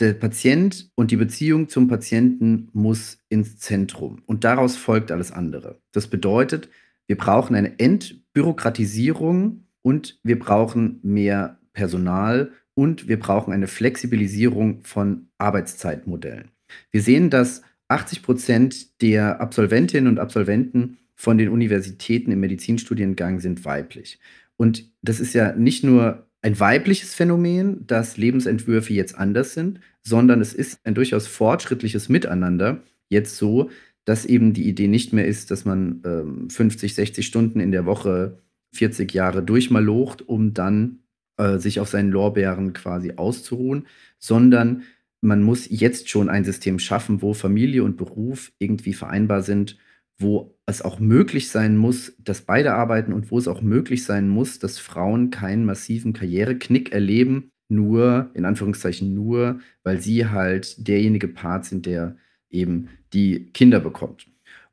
der 0.00 0.14
Patient 0.14 0.90
und 0.94 1.10
die 1.10 1.16
Beziehung 1.16 1.68
zum 1.68 1.86
Patienten 1.86 2.68
muss 2.72 3.18
ins 3.28 3.58
Zentrum 3.58 4.22
und 4.26 4.44
daraus 4.44 4.76
folgt 4.76 5.12
alles 5.12 5.30
andere. 5.30 5.80
Das 5.92 6.06
bedeutet, 6.06 6.68
wir 7.06 7.16
brauchen 7.16 7.54
eine 7.54 7.78
Entbürokratisierung 7.78 9.66
und 9.82 10.18
wir 10.22 10.38
brauchen 10.38 11.00
mehr 11.02 11.58
Personal 11.72 12.52
und 12.74 13.08
wir 13.08 13.18
brauchen 13.18 13.52
eine 13.52 13.66
Flexibilisierung 13.66 14.82
von 14.84 15.28
Arbeitszeitmodellen. 15.38 16.50
Wir 16.90 17.02
sehen, 17.02 17.28
dass 17.28 17.62
80 17.88 18.22
Prozent 18.22 19.02
der 19.02 19.40
Absolventinnen 19.40 20.08
und 20.08 20.18
Absolventen 20.18 20.98
von 21.14 21.36
den 21.36 21.50
Universitäten 21.50 22.30
im 22.30 22.40
Medizinstudiengang 22.40 23.40
sind 23.40 23.64
weiblich. 23.64 24.18
Und 24.56 24.90
das 25.02 25.20
ist 25.20 25.34
ja 25.34 25.52
nicht 25.52 25.84
nur 25.84 26.29
ein 26.42 26.58
weibliches 26.58 27.14
Phänomen, 27.14 27.86
dass 27.86 28.16
Lebensentwürfe 28.16 28.92
jetzt 28.92 29.14
anders 29.14 29.54
sind, 29.54 29.80
sondern 30.02 30.40
es 30.40 30.54
ist 30.54 30.80
ein 30.84 30.94
durchaus 30.94 31.26
fortschrittliches 31.26 32.08
Miteinander. 32.08 32.82
Jetzt 33.08 33.36
so, 33.36 33.70
dass 34.04 34.24
eben 34.24 34.54
die 34.54 34.68
Idee 34.68 34.88
nicht 34.88 35.12
mehr 35.12 35.26
ist, 35.26 35.50
dass 35.50 35.64
man 35.64 36.02
ähm, 36.04 36.50
50, 36.50 36.94
60 36.94 37.26
Stunden 37.26 37.60
in 37.60 37.72
der 37.72 37.84
Woche 37.84 38.38
40 38.72 39.12
Jahre 39.12 39.42
durchmalocht, 39.42 40.26
um 40.26 40.54
dann 40.54 41.00
äh, 41.36 41.58
sich 41.58 41.80
auf 41.80 41.88
seinen 41.88 42.10
Lorbeeren 42.10 42.72
quasi 42.72 43.12
auszuruhen, 43.16 43.86
sondern 44.18 44.82
man 45.20 45.42
muss 45.42 45.66
jetzt 45.68 46.08
schon 46.08 46.30
ein 46.30 46.44
System 46.44 46.78
schaffen, 46.78 47.20
wo 47.20 47.34
Familie 47.34 47.84
und 47.84 47.98
Beruf 47.98 48.52
irgendwie 48.58 48.94
vereinbar 48.94 49.42
sind, 49.42 49.76
wo 50.20 50.54
es 50.66 50.82
auch 50.82 51.00
möglich 51.00 51.48
sein 51.48 51.76
muss, 51.76 52.12
dass 52.18 52.42
beide 52.42 52.74
arbeiten 52.74 53.12
und 53.12 53.30
wo 53.30 53.38
es 53.38 53.48
auch 53.48 53.62
möglich 53.62 54.04
sein 54.04 54.28
muss, 54.28 54.58
dass 54.58 54.78
Frauen 54.78 55.30
keinen 55.30 55.64
massiven 55.64 56.12
Karriereknick 56.12 56.92
erleben, 56.92 57.50
nur, 57.68 58.30
in 58.34 58.44
Anführungszeichen 58.44 59.14
nur, 59.14 59.60
weil 59.82 60.00
sie 60.00 60.26
halt 60.26 60.86
derjenige 60.86 61.28
Part 61.28 61.64
sind, 61.64 61.86
der 61.86 62.16
eben 62.50 62.88
die 63.12 63.46
Kinder 63.52 63.80
bekommt. 63.80 64.26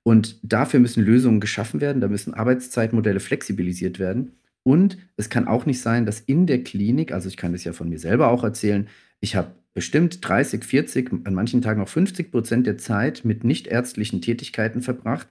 Und 0.03 0.39
dafür 0.41 0.79
müssen 0.79 1.03
Lösungen 1.03 1.39
geschaffen 1.39 1.81
werden, 1.81 2.01
da 2.01 2.07
müssen 2.07 2.33
Arbeitszeitmodelle 2.33 3.19
flexibilisiert 3.19 3.99
werden. 3.99 4.33
Und 4.63 4.97
es 5.15 5.29
kann 5.29 5.47
auch 5.47 5.65
nicht 5.65 5.81
sein, 5.81 6.05
dass 6.05 6.19
in 6.19 6.47
der 6.47 6.63
Klinik, 6.63 7.11
also 7.11 7.27
ich 7.29 7.37
kann 7.37 7.53
das 7.53 7.63
ja 7.63 7.73
von 7.73 7.89
mir 7.89 7.99
selber 7.99 8.29
auch 8.29 8.43
erzählen, 8.43 8.87
ich 9.19 9.35
habe 9.35 9.51
bestimmt 9.77 10.27
30, 10.27 10.63
40, 10.63 11.11
an 11.25 11.35
manchen 11.35 11.61
Tagen 11.61 11.83
auch 11.83 11.87
50 11.87 12.31
Prozent 12.31 12.65
der 12.65 12.79
Zeit 12.79 13.23
mit 13.25 13.43
nichtärztlichen 13.43 14.23
Tätigkeiten 14.23 14.81
verbracht. 14.81 15.27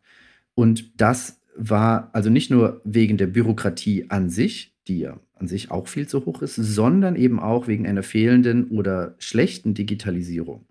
Und 0.55 1.01
das 1.01 1.41
war 1.57 2.11
also 2.13 2.31
nicht 2.31 2.49
nur 2.49 2.81
wegen 2.85 3.17
der 3.17 3.27
Bürokratie 3.27 4.07
an 4.09 4.31
sich, 4.31 4.73
die 4.87 5.01
ja 5.01 5.19
an 5.35 5.49
sich 5.49 5.73
auch 5.73 5.89
viel 5.89 6.07
zu 6.07 6.27
hoch 6.27 6.43
ist, 6.43 6.55
sondern 6.55 7.17
eben 7.17 7.41
auch 7.41 7.67
wegen 7.67 7.89
einer 7.89 8.05
fehlenden 8.05 8.69
oder 8.69 9.17
schlechten 9.19 9.75
Digitalisierung. 9.75 10.65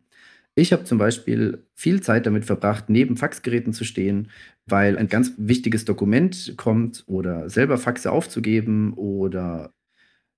Ich 0.55 0.72
habe 0.72 0.86
zum 0.86 0.98
Beispiel 0.98 1.65
viel 1.74 2.00
Zeit 2.00 2.25
damit 2.27 2.46
verbracht, 2.46 2.86
neben 2.89 3.17
Faxgeräten 3.17 3.74
zu 3.74 3.84
stehen, 3.84 4.29
weil 4.65 4.98
ein 4.98 5.10
ganz 5.10 5.34
wichtiges 5.36 5.84
Dokument 5.84 6.53
kommt 6.55 7.03
oder 7.08 7.50
selber 7.50 7.77
Faxe 7.77 8.10
aufzugeben 8.10 8.94
oder 8.94 9.75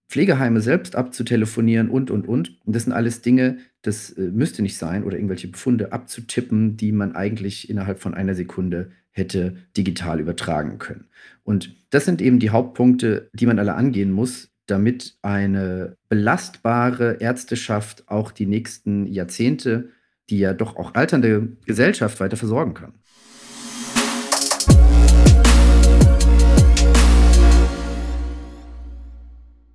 Pflegeheime 0.07 0.61
selbst 0.61 0.95
abzutelefonieren 0.95 1.89
und, 1.89 2.11
und, 2.11 2.27
und. 2.27 2.57
Und 2.65 2.75
das 2.75 2.83
sind 2.83 2.93
alles 2.93 3.21
Dinge, 3.21 3.57
das 3.81 4.11
äh, 4.11 4.21
müsste 4.21 4.61
nicht 4.61 4.77
sein 4.77 5.03
oder 5.03 5.17
irgendwelche 5.17 5.47
Befunde 5.47 5.91
abzutippen, 5.91 6.77
die 6.77 6.91
man 6.91 7.15
eigentlich 7.15 7.69
innerhalb 7.69 7.99
von 7.99 8.13
einer 8.13 8.35
Sekunde 8.35 8.91
hätte 9.11 9.57
digital 9.75 10.19
übertragen 10.19 10.77
können. 10.77 11.07
Und 11.43 11.75
das 11.89 12.05
sind 12.05 12.21
eben 12.21 12.39
die 12.39 12.51
Hauptpunkte, 12.51 13.29
die 13.33 13.45
man 13.45 13.59
alle 13.59 13.73
angehen 13.73 14.11
muss, 14.11 14.49
damit 14.67 15.17
eine 15.21 15.95
belastbare 16.09 17.17
Ärzteschaft 17.19 18.07
auch 18.07 18.31
die 18.31 18.45
nächsten 18.45 19.07
Jahrzehnte 19.07 19.89
die 20.29 20.39
ja 20.39 20.53
doch 20.53 20.75
auch 20.75 20.95
alternde 20.95 21.49
Gesellschaft 21.65 22.19
weiter 22.19 22.37
versorgen 22.37 22.73
kann. 22.73 22.93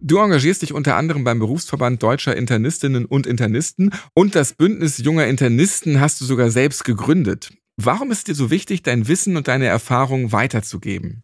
Du 0.04 0.18
engagierst 0.18 0.62
dich 0.62 0.72
unter 0.72 0.96
anderem 0.96 1.22
beim 1.22 1.38
Berufsverband 1.38 2.02
Deutscher 2.02 2.36
Internistinnen 2.36 3.04
und 3.04 3.24
Internisten 3.24 3.92
und 4.14 4.34
das 4.34 4.52
Bündnis 4.52 4.98
junger 4.98 5.28
Internisten 5.28 6.00
hast 6.00 6.20
du 6.20 6.24
sogar 6.24 6.50
selbst 6.50 6.84
gegründet. 6.84 7.52
Warum 7.76 8.10
ist 8.10 8.26
dir 8.26 8.34
so 8.34 8.50
wichtig, 8.50 8.82
dein 8.82 9.06
Wissen 9.06 9.36
und 9.36 9.46
deine 9.46 9.66
Erfahrungen 9.66 10.32
weiterzugeben? 10.32 11.22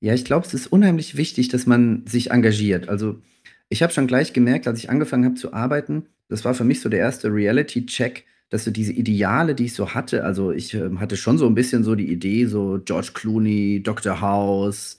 Ja, 0.00 0.14
ich 0.14 0.24
glaube, 0.24 0.46
es 0.46 0.54
ist 0.54 0.68
unheimlich 0.68 1.18
wichtig, 1.18 1.48
dass 1.50 1.66
man 1.66 2.06
sich 2.06 2.30
engagiert. 2.30 2.88
Also 2.88 3.20
ich 3.68 3.82
habe 3.82 3.92
schon 3.92 4.06
gleich 4.06 4.32
gemerkt, 4.32 4.66
als 4.66 4.78
ich 4.78 4.88
angefangen 4.88 5.26
habe 5.26 5.34
zu 5.34 5.52
arbeiten, 5.52 6.06
das 6.30 6.46
war 6.46 6.54
für 6.54 6.64
mich 6.64 6.80
so 6.80 6.88
der 6.88 7.00
erste 7.00 7.28
Reality-Check, 7.28 8.24
dass 8.48 8.64
so 8.64 8.70
diese 8.70 8.92
Ideale, 8.92 9.54
die 9.54 9.66
ich 9.66 9.74
so 9.74 9.90
hatte, 9.90 10.24
also 10.24 10.50
ich 10.50 10.72
äh, 10.72 10.88
hatte 10.96 11.18
schon 11.18 11.36
so 11.36 11.46
ein 11.46 11.54
bisschen 11.54 11.84
so 11.84 11.94
die 11.94 12.10
Idee, 12.10 12.46
so 12.46 12.80
George 12.82 13.10
Clooney, 13.12 13.82
Dr. 13.82 14.22
House, 14.22 14.96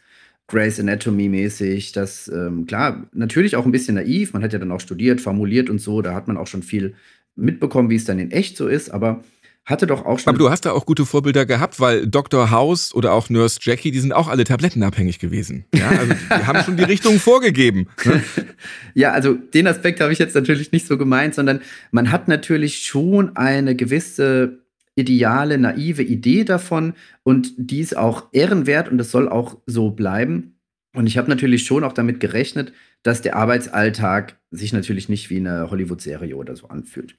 Grey's 0.47 0.79
Anatomy 0.79 1.29
mäßig, 1.29 1.93
das, 1.93 2.27
ähm, 2.27 2.65
klar, 2.65 3.07
natürlich 3.13 3.55
auch 3.55 3.65
ein 3.65 3.71
bisschen 3.71 3.95
naiv, 3.95 4.33
man 4.33 4.43
hat 4.43 4.53
ja 4.53 4.59
dann 4.59 4.71
auch 4.71 4.81
studiert, 4.81 5.21
formuliert 5.21 5.69
und 5.69 5.79
so, 5.79 6.01
da 6.01 6.13
hat 6.13 6.27
man 6.27 6.37
auch 6.37 6.47
schon 6.47 6.63
viel 6.63 6.95
mitbekommen, 7.35 7.89
wie 7.89 7.95
es 7.95 8.05
dann 8.05 8.19
in 8.19 8.31
echt 8.31 8.57
so 8.57 8.67
ist, 8.67 8.89
aber 8.89 9.23
hatte 9.65 9.87
doch 9.87 10.05
auch 10.05 10.19
schon. 10.19 10.29
Aber 10.29 10.37
du 10.37 10.49
hast 10.49 10.65
da 10.65 10.71
auch 10.71 10.85
gute 10.85 11.05
Vorbilder 11.05 11.45
gehabt, 11.45 11.79
weil 11.79 12.05
Dr. 12.05 12.51
House 12.51 12.93
oder 12.93 13.13
auch 13.13 13.29
Nurse 13.29 13.59
Jackie, 13.61 13.91
die 13.91 13.99
sind 13.99 14.11
auch 14.11 14.27
alle 14.27 14.43
tablettenabhängig 14.43 15.19
gewesen. 15.19 15.63
Ja, 15.73 15.89
also 15.89 16.13
die 16.13 16.45
haben 16.45 16.63
schon 16.63 16.75
die 16.75 16.83
Richtung 16.83 17.17
vorgegeben. 17.17 17.87
Ne? 18.03 18.21
ja, 18.93 19.13
also 19.13 19.33
den 19.33 19.67
Aspekt 19.67 20.01
habe 20.01 20.11
ich 20.11 20.19
jetzt 20.19 20.35
natürlich 20.35 20.73
nicht 20.73 20.85
so 20.85 20.97
gemeint, 20.97 21.33
sondern 21.33 21.61
man 21.91 22.11
hat 22.11 22.27
natürlich 22.27 22.85
schon 22.85 23.37
eine 23.37 23.73
gewisse 23.75 24.62
ideale, 24.95 25.57
naive 25.57 26.03
Idee 26.03 26.43
davon 26.43 26.93
und 27.23 27.53
die 27.57 27.79
ist 27.79 27.97
auch 27.97 28.27
ehrenwert 28.31 28.89
und 28.89 28.97
das 28.97 29.11
soll 29.11 29.27
auch 29.27 29.57
so 29.65 29.91
bleiben. 29.91 30.59
Und 30.95 31.07
ich 31.07 31.17
habe 31.17 31.29
natürlich 31.29 31.63
schon 31.63 31.83
auch 31.83 31.93
damit 31.93 32.19
gerechnet, 32.19 32.71
dass 33.01 33.21
der 33.21 33.35
Arbeitsalltag 33.35 34.37
sich 34.51 34.71
natürlich 34.73 35.09
nicht 35.09 35.29
wie 35.29 35.37
eine 35.37 35.71
Hollywood-Serie 35.71 36.35
oder 36.35 36.55
so 36.55 36.67
anfühlt. 36.67 37.15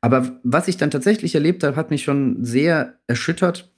Aber 0.00 0.40
was 0.42 0.68
ich 0.68 0.78
dann 0.78 0.90
tatsächlich 0.90 1.34
erlebt 1.34 1.62
habe, 1.62 1.76
hat 1.76 1.90
mich 1.90 2.02
schon 2.02 2.44
sehr 2.44 2.98
erschüttert. 3.06 3.70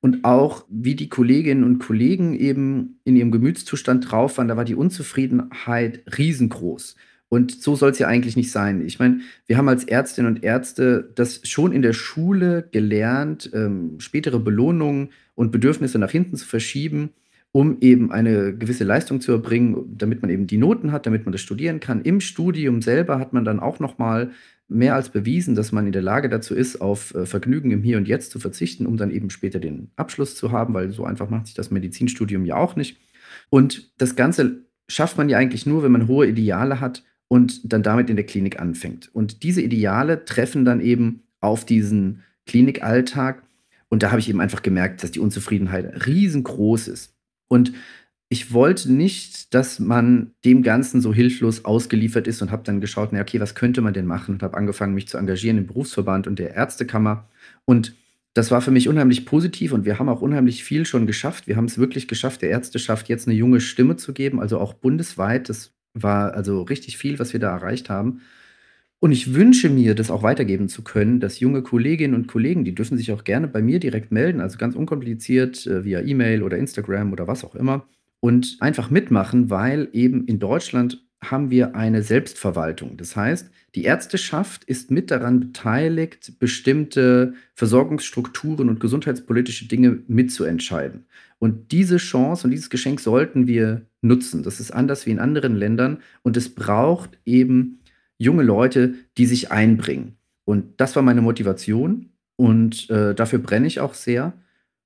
Und 0.00 0.24
auch 0.24 0.66
wie 0.68 0.96
die 0.96 1.08
Kolleginnen 1.08 1.64
und 1.64 1.78
Kollegen 1.78 2.34
eben 2.34 3.00
in 3.04 3.16
ihrem 3.16 3.30
Gemütszustand 3.30 4.10
drauf 4.10 4.36
waren, 4.36 4.48
da 4.48 4.56
war 4.56 4.66
die 4.66 4.74
Unzufriedenheit 4.74 6.02
riesengroß. 6.18 6.96
Und 7.28 7.62
so 7.62 7.74
soll 7.74 7.90
es 7.90 7.98
ja 7.98 8.06
eigentlich 8.06 8.36
nicht 8.36 8.52
sein. 8.52 8.84
Ich 8.84 8.98
meine, 8.98 9.20
wir 9.46 9.56
haben 9.56 9.68
als 9.68 9.84
Ärztinnen 9.84 10.34
und 10.36 10.44
Ärzte 10.44 11.10
das 11.14 11.40
schon 11.44 11.72
in 11.72 11.82
der 11.82 11.92
Schule 11.92 12.68
gelernt, 12.70 13.50
ähm, 13.54 13.98
spätere 13.98 14.38
Belohnungen 14.38 15.10
und 15.34 15.50
Bedürfnisse 15.50 15.98
nach 15.98 16.10
hinten 16.10 16.36
zu 16.36 16.46
verschieben 16.46 17.10
um 17.56 17.76
eben 17.80 18.10
eine 18.10 18.52
gewisse 18.52 18.82
Leistung 18.82 19.20
zu 19.20 19.30
erbringen, 19.30 19.96
damit 19.96 20.22
man 20.22 20.30
eben 20.32 20.48
die 20.48 20.56
Noten 20.56 20.90
hat, 20.90 21.06
damit 21.06 21.24
man 21.24 21.30
das 21.30 21.40
studieren 21.40 21.78
kann. 21.78 22.02
Im 22.02 22.20
Studium 22.20 22.82
selber 22.82 23.20
hat 23.20 23.32
man 23.32 23.44
dann 23.44 23.60
auch 23.60 23.78
noch 23.78 23.96
mal 23.96 24.32
mehr 24.66 24.96
als 24.96 25.10
bewiesen, 25.10 25.54
dass 25.54 25.70
man 25.70 25.86
in 25.86 25.92
der 25.92 26.02
Lage 26.02 26.28
dazu 26.28 26.52
ist, 26.52 26.80
auf 26.80 27.14
äh, 27.14 27.26
Vergnügen 27.26 27.70
im 27.70 27.84
Hier 27.84 27.96
und 27.96 28.08
Jetzt 28.08 28.32
zu 28.32 28.40
verzichten, 28.40 28.86
um 28.86 28.96
dann 28.96 29.12
eben 29.12 29.30
später 29.30 29.60
den 29.60 29.92
Abschluss 29.94 30.34
zu 30.34 30.50
haben, 30.50 30.74
weil 30.74 30.90
so 30.90 31.04
einfach 31.04 31.30
macht 31.30 31.46
sich 31.46 31.54
das 31.54 31.70
Medizinstudium 31.70 32.44
ja 32.44 32.56
auch 32.56 32.74
nicht. 32.74 32.98
Und 33.50 33.92
das 33.98 34.16
Ganze 34.16 34.64
schafft 34.88 35.16
man 35.16 35.28
ja 35.28 35.38
eigentlich 35.38 35.64
nur, 35.64 35.84
wenn 35.84 35.92
man 35.92 36.08
hohe 36.08 36.26
Ideale 36.26 36.80
hat 36.80 37.04
und 37.34 37.72
dann 37.72 37.82
damit 37.82 38.10
in 38.10 38.14
der 38.14 38.26
Klinik 38.26 38.60
anfängt. 38.60 39.12
Und 39.12 39.42
diese 39.42 39.60
Ideale 39.60 40.24
treffen 40.24 40.64
dann 40.64 40.80
eben 40.80 41.24
auf 41.40 41.66
diesen 41.66 42.22
Klinikalltag. 42.46 43.42
Und 43.88 44.04
da 44.04 44.12
habe 44.12 44.20
ich 44.20 44.28
eben 44.28 44.40
einfach 44.40 44.62
gemerkt, 44.62 45.02
dass 45.02 45.10
die 45.10 45.18
Unzufriedenheit 45.18 46.06
riesengroß 46.06 46.86
ist. 46.86 47.12
Und 47.48 47.72
ich 48.28 48.52
wollte 48.52 48.92
nicht, 48.92 49.52
dass 49.52 49.80
man 49.80 50.30
dem 50.44 50.62
Ganzen 50.62 51.00
so 51.00 51.12
hilflos 51.12 51.64
ausgeliefert 51.64 52.28
ist 52.28 52.40
und 52.40 52.52
habe 52.52 52.62
dann 52.62 52.80
geschaut, 52.80 53.08
na 53.10 53.20
okay, 53.20 53.40
was 53.40 53.56
könnte 53.56 53.80
man 53.80 53.94
denn 53.94 54.06
machen? 54.06 54.36
Und 54.36 54.44
habe 54.44 54.56
angefangen, 54.56 54.94
mich 54.94 55.08
zu 55.08 55.18
engagieren 55.18 55.58
im 55.58 55.66
Berufsverband 55.66 56.28
und 56.28 56.38
der 56.38 56.54
Ärztekammer. 56.54 57.28
Und 57.64 57.96
das 58.34 58.52
war 58.52 58.60
für 58.60 58.70
mich 58.70 58.88
unheimlich 58.88 59.26
positiv 59.26 59.72
und 59.72 59.84
wir 59.84 59.98
haben 59.98 60.08
auch 60.08 60.20
unheimlich 60.20 60.62
viel 60.62 60.86
schon 60.86 61.04
geschafft. 61.04 61.48
Wir 61.48 61.56
haben 61.56 61.64
es 61.64 61.78
wirklich 61.78 62.06
geschafft, 62.06 62.42
der 62.42 62.50
Ärzteschaft 62.50 63.08
jetzt 63.08 63.26
eine 63.26 63.36
junge 63.36 63.60
Stimme 63.60 63.96
zu 63.96 64.12
geben, 64.12 64.38
also 64.38 64.60
auch 64.60 64.74
bundesweit. 64.74 65.48
Das 65.48 65.73
war 65.94 66.34
also 66.34 66.62
richtig 66.62 66.98
viel, 66.98 67.18
was 67.18 67.32
wir 67.32 67.40
da 67.40 67.50
erreicht 67.50 67.88
haben. 67.90 68.20
Und 69.00 69.12
ich 69.12 69.34
wünsche 69.34 69.68
mir, 69.68 69.94
das 69.94 70.10
auch 70.10 70.22
weitergeben 70.22 70.68
zu 70.68 70.82
können, 70.82 71.20
dass 71.20 71.40
junge 71.40 71.62
Kolleginnen 71.62 72.14
und 72.14 72.26
Kollegen, 72.26 72.64
die 72.64 72.74
dürfen 72.74 72.96
sich 72.96 73.12
auch 73.12 73.24
gerne 73.24 73.48
bei 73.48 73.62
mir 73.62 73.78
direkt 73.78 74.12
melden, 74.12 74.40
also 74.40 74.58
ganz 74.58 74.74
unkompliziert 74.74 75.66
äh, 75.66 75.84
via 75.84 76.00
E-Mail 76.00 76.42
oder 76.42 76.56
Instagram 76.58 77.12
oder 77.12 77.26
was 77.28 77.44
auch 77.44 77.54
immer 77.54 77.86
und 78.24 78.56
einfach 78.60 78.88
mitmachen, 78.88 79.50
weil 79.50 79.90
eben 79.92 80.24
in 80.24 80.38
Deutschland 80.38 81.03
haben 81.30 81.50
wir 81.50 81.74
eine 81.74 82.02
Selbstverwaltung. 82.02 82.96
Das 82.96 83.16
heißt, 83.16 83.50
die 83.74 83.84
Ärzteschaft 83.84 84.64
ist 84.64 84.90
mit 84.90 85.10
daran 85.10 85.40
beteiligt, 85.40 86.38
bestimmte 86.38 87.34
Versorgungsstrukturen 87.54 88.68
und 88.68 88.80
gesundheitspolitische 88.80 89.66
Dinge 89.66 89.98
mitzuentscheiden. 90.06 91.06
Und 91.38 91.72
diese 91.72 91.96
Chance 91.96 92.46
und 92.46 92.52
dieses 92.52 92.70
Geschenk 92.70 93.00
sollten 93.00 93.46
wir 93.46 93.86
nutzen. 94.00 94.42
Das 94.42 94.60
ist 94.60 94.70
anders 94.70 95.06
wie 95.06 95.10
in 95.10 95.18
anderen 95.18 95.56
Ländern 95.56 95.98
und 96.22 96.36
es 96.36 96.54
braucht 96.54 97.18
eben 97.24 97.80
junge 98.18 98.42
Leute, 98.42 98.94
die 99.18 99.26
sich 99.26 99.50
einbringen. 99.50 100.16
Und 100.44 100.80
das 100.80 100.94
war 100.94 101.02
meine 101.02 101.22
Motivation 101.22 102.10
und 102.36 102.88
äh, 102.90 103.14
dafür 103.14 103.38
brenne 103.40 103.66
ich 103.66 103.80
auch 103.80 103.94
sehr 103.94 104.34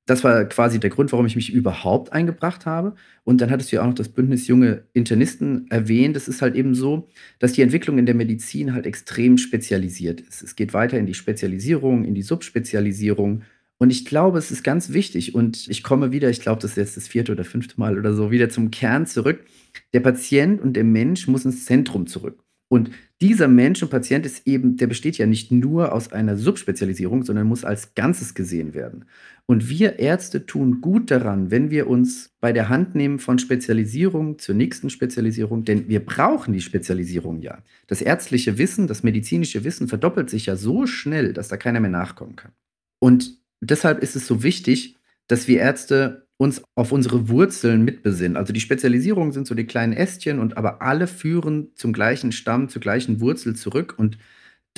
das 0.09 0.25
war 0.25 0.47
quasi 0.47 0.81
der 0.81 0.89
Grund, 0.89 1.13
warum 1.13 1.27
ich 1.27 1.37
mich 1.37 1.53
überhaupt 1.53 2.15
eingebracht 2.15 2.65
habe. 2.65 2.95
Und 3.25 3.43
dann 3.43 3.51
hattest 3.51 3.71
du 3.71 3.77
ja 3.77 3.83
auch 3.83 3.87
noch 3.89 3.95
das 3.95 4.09
Bündnis 4.09 4.47
Junge 4.47 4.85
Internisten 4.95 5.71
erwähnt. 5.71 6.17
Es 6.17 6.29
ist 6.29 6.41
halt 6.41 6.55
eben 6.55 6.75
so, 6.75 7.09
dass 7.39 7.53
die 7.53 7.61
Entwicklung 7.61 7.99
in 7.99 8.07
der 8.07 8.15
Medizin 8.15 8.73
halt 8.73 8.87
extrem 8.87 9.37
spezialisiert 9.37 10.23
ist. 10.23 10.43
Es 10.43 10.57
geht 10.57 10.73
weiter 10.73 10.99
in 10.99 11.05
die 11.05 11.13
Spezialisierung, 11.13 12.07
in 12.07 12.15
die 12.15 12.23
Subspezialisierung. 12.23 13.43
Und 13.77 13.91
ich 13.91 14.07
glaube, 14.07 14.39
es 14.39 14.51
ist 14.51 14.65
ganz 14.65 14.95
wichtig. 14.95 15.35
Und 15.35 15.69
ich 15.69 15.83
komme 15.83 16.11
wieder, 16.11 16.31
ich 16.31 16.41
glaube, 16.41 16.63
das 16.63 16.71
ist 16.71 16.77
jetzt 16.79 16.97
das 16.97 17.07
vierte 17.07 17.33
oder 17.33 17.45
fünfte 17.45 17.79
Mal 17.79 17.99
oder 17.99 18.15
so, 18.15 18.31
wieder 18.31 18.49
zum 18.49 18.71
Kern 18.71 19.05
zurück. 19.05 19.45
Der 19.93 20.01
Patient 20.01 20.63
und 20.63 20.73
der 20.73 20.85
Mensch 20.85 21.29
muss 21.29 21.45
ins 21.45 21.67
Zentrum 21.67 22.07
zurück. 22.07 22.43
Und 22.71 22.91
dieser 23.21 23.49
Mensch 23.49 23.83
und 23.83 23.91
Patient 23.91 24.27
ist 24.27 24.47
eben, 24.47 24.77
der 24.77 24.87
besteht 24.87 25.19
ja 25.19 25.27
nicht 25.27 25.51
nur 25.51 25.93
aus 25.93 26.13
einer 26.13 26.37
Subspezialisierung, 26.37 27.25
sondern 27.25 27.47
muss 27.47 27.65
als 27.65 27.95
Ganzes 27.95 28.35
gesehen 28.35 28.75
werden. 28.75 29.07
Und 29.51 29.71
wir 29.71 29.99
Ärzte 29.99 30.45
tun 30.45 30.83
gut 30.83 31.11
daran, 31.11 31.51
wenn 31.51 31.71
wir 31.71 31.87
uns 31.89 32.35
bei 32.39 32.53
der 32.53 32.69
Hand 32.69 32.95
nehmen 32.95 33.19
von 33.19 33.39
Spezialisierung 33.39 34.39
zur 34.39 34.55
nächsten 34.55 34.91
Spezialisierung, 34.91 35.65
denn 35.65 35.89
wir 35.89 36.05
brauchen 36.05 36.53
die 36.53 36.61
Spezialisierung 36.61 37.41
ja. 37.41 37.63
Das 37.87 38.03
ärztliche 38.03 38.59
Wissen, 38.59 38.89
das 38.89 39.03
medizinische 39.03 39.65
Wissen 39.65 39.89
verdoppelt 39.89 40.29
sich 40.29 40.45
ja 40.45 40.57
so 40.57 40.87
schnell, 40.87 41.33
dass 41.33 41.49
da 41.49 41.57
keiner 41.57 41.81
mehr 41.81 41.91
nachkommen 41.91 42.37
kann. 42.37 42.53
Und 42.99 43.39
deshalb 43.63 44.03
ist 44.03 44.17
es 44.17 44.27
so 44.27 44.43
wichtig, 44.43 44.97
dass 45.29 45.49
wir 45.49 45.61
Ärzte 45.61 46.29
uns 46.37 46.63
auf 46.75 46.93
unsere 46.93 47.31
Wurzeln 47.31 47.87
mitbesinnen. 47.87 48.37
Also 48.37 48.53
die 48.53 48.61
Spezialisierungen 48.61 49.33
sind 49.33 49.47
so 49.47 49.55
die 49.55 49.67
kleinen 49.67 49.95
Ästchen 49.95 50.41
und 50.41 50.59
aber 50.59 50.83
alle 50.83 51.07
führen 51.07 51.71
zum 51.75 51.95
gleichen 51.95 52.33
Stamm, 52.33 52.69
zur 52.69 52.83
gleichen 52.83 53.21
Wurzel 53.21 53.57
zurück 53.57 53.95
und 53.97 54.19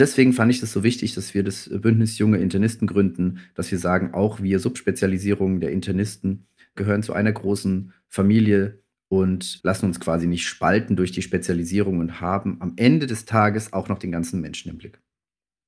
deswegen 0.01 0.33
fand 0.33 0.51
ich 0.51 0.61
das 0.61 0.73
so 0.73 0.83
wichtig, 0.83 1.15
dass 1.15 1.35
wir 1.35 1.45
das 1.45 1.71
Bündnis 1.73 2.19
Junge 2.19 2.39
Internisten 2.39 2.89
gründen, 2.89 3.41
dass 3.55 3.71
wir 3.71 3.79
sagen, 3.79 4.15
auch 4.15 4.41
wir 4.41 4.59
Subspezialisierungen 4.59 5.61
der 5.61 5.71
Internisten 5.71 6.47
gehören 6.75 7.03
zu 7.03 7.13
einer 7.13 7.33
großen 7.33 7.93
Familie 8.09 8.81
und 9.09 9.61
lassen 9.63 9.87
uns 9.87 10.01
quasi 10.01 10.27
nicht 10.27 10.47
spalten 10.47 10.97
durch 10.97 11.13
die 11.13 11.23
Spezialisierung 11.23 11.99
und 11.99 12.21
haben 12.21 12.57
am 12.61 12.75
Ende 12.77 13.07
des 13.07 13.25
Tages 13.25 13.73
auch 13.73 13.89
noch 13.89 13.99
den 13.99 14.13
ganzen 14.13 14.41
Menschen 14.41 14.71
im 14.71 14.79
Blick. 14.79 15.01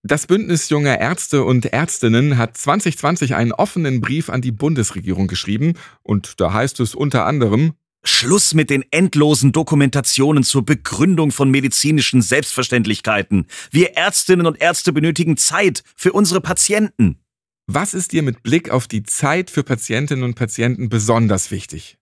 Das 0.05 0.27
Bündnis 0.27 0.68
junger 0.68 0.99
Ärzte 0.99 1.45
und 1.45 1.66
Ärztinnen 1.66 2.37
hat 2.37 2.57
2020 2.57 3.37
einen 3.37 3.53
offenen 3.53 4.01
Brief 4.01 4.31
an 4.31 4.40
die 4.40 4.51
Bundesregierung 4.51 5.29
geschrieben 5.29 5.75
und 6.03 6.40
da 6.40 6.53
heißt 6.53 6.81
es 6.81 6.97
unter 6.97 7.25
anderem 7.25 7.75
Schluss 8.05 8.55
mit 8.55 8.71
den 8.71 8.85
endlosen 8.91 9.53
Dokumentationen 9.53 10.43
zur 10.43 10.65
Begründung 10.65 11.31
von 11.31 11.51
medizinischen 11.51 12.23
Selbstverständlichkeiten. 12.23 13.47
Wir 13.71 13.95
Ärztinnen 13.97 14.47
und 14.47 14.61
Ärzte 14.61 14.93
benötigen 14.93 15.37
Zeit 15.37 15.83
für 15.97 16.12
unsere 16.12 16.41
Patienten. 16.41 17.19
Was 17.67 17.95
ist 17.95 18.12
dir 18.12 18.23
mit 18.23 18.43
Blick 18.43 18.71
auf 18.71 18.88
die 18.88 19.05
Zeit 19.05 19.51
für 19.51 19.62
Patientinnen 19.62 20.25
und 20.25 20.35
Patienten 20.35 20.88
besonders 20.88 21.51
wichtig? 21.51 21.99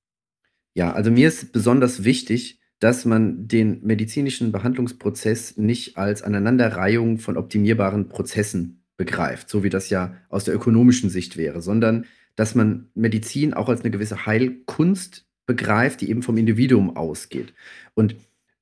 Ja, 0.75 0.93
also 0.93 1.11
mir 1.11 1.29
ist 1.29 1.53
besonders 1.53 2.05
wichtig, 2.05 2.61
dass 2.79 3.05
man 3.05 3.47
den 3.47 3.85
medizinischen 3.85 4.53
Behandlungsprozess 4.53 5.59
nicht 5.59 5.99
als 5.99 6.23
Aneinanderreihung 6.23 7.19
von 7.19 7.37
optimierbaren 7.37 8.09
Prozessen 8.09 8.85
begreift, 8.97 9.51
so 9.51 9.63
wie 9.63 9.69
das 9.69 9.91
ja 9.91 10.17
aus 10.31 10.45
der 10.45 10.55
ökonomischen 10.55 11.11
Sicht 11.11 11.37
wäre, 11.37 11.61
sondern 11.61 12.07
dass 12.37 12.55
man 12.55 12.89
Medizin 12.95 13.53
auch 13.53 13.69
als 13.69 13.81
eine 13.83 13.91
gewisse 13.91 14.25
Heilkunst 14.25 15.27
begreift, 15.51 16.01
die 16.01 16.11
eben 16.11 16.23
vom 16.23 16.37
Individuum 16.37 16.97
ausgeht. 16.97 17.53
Und 17.95 18.15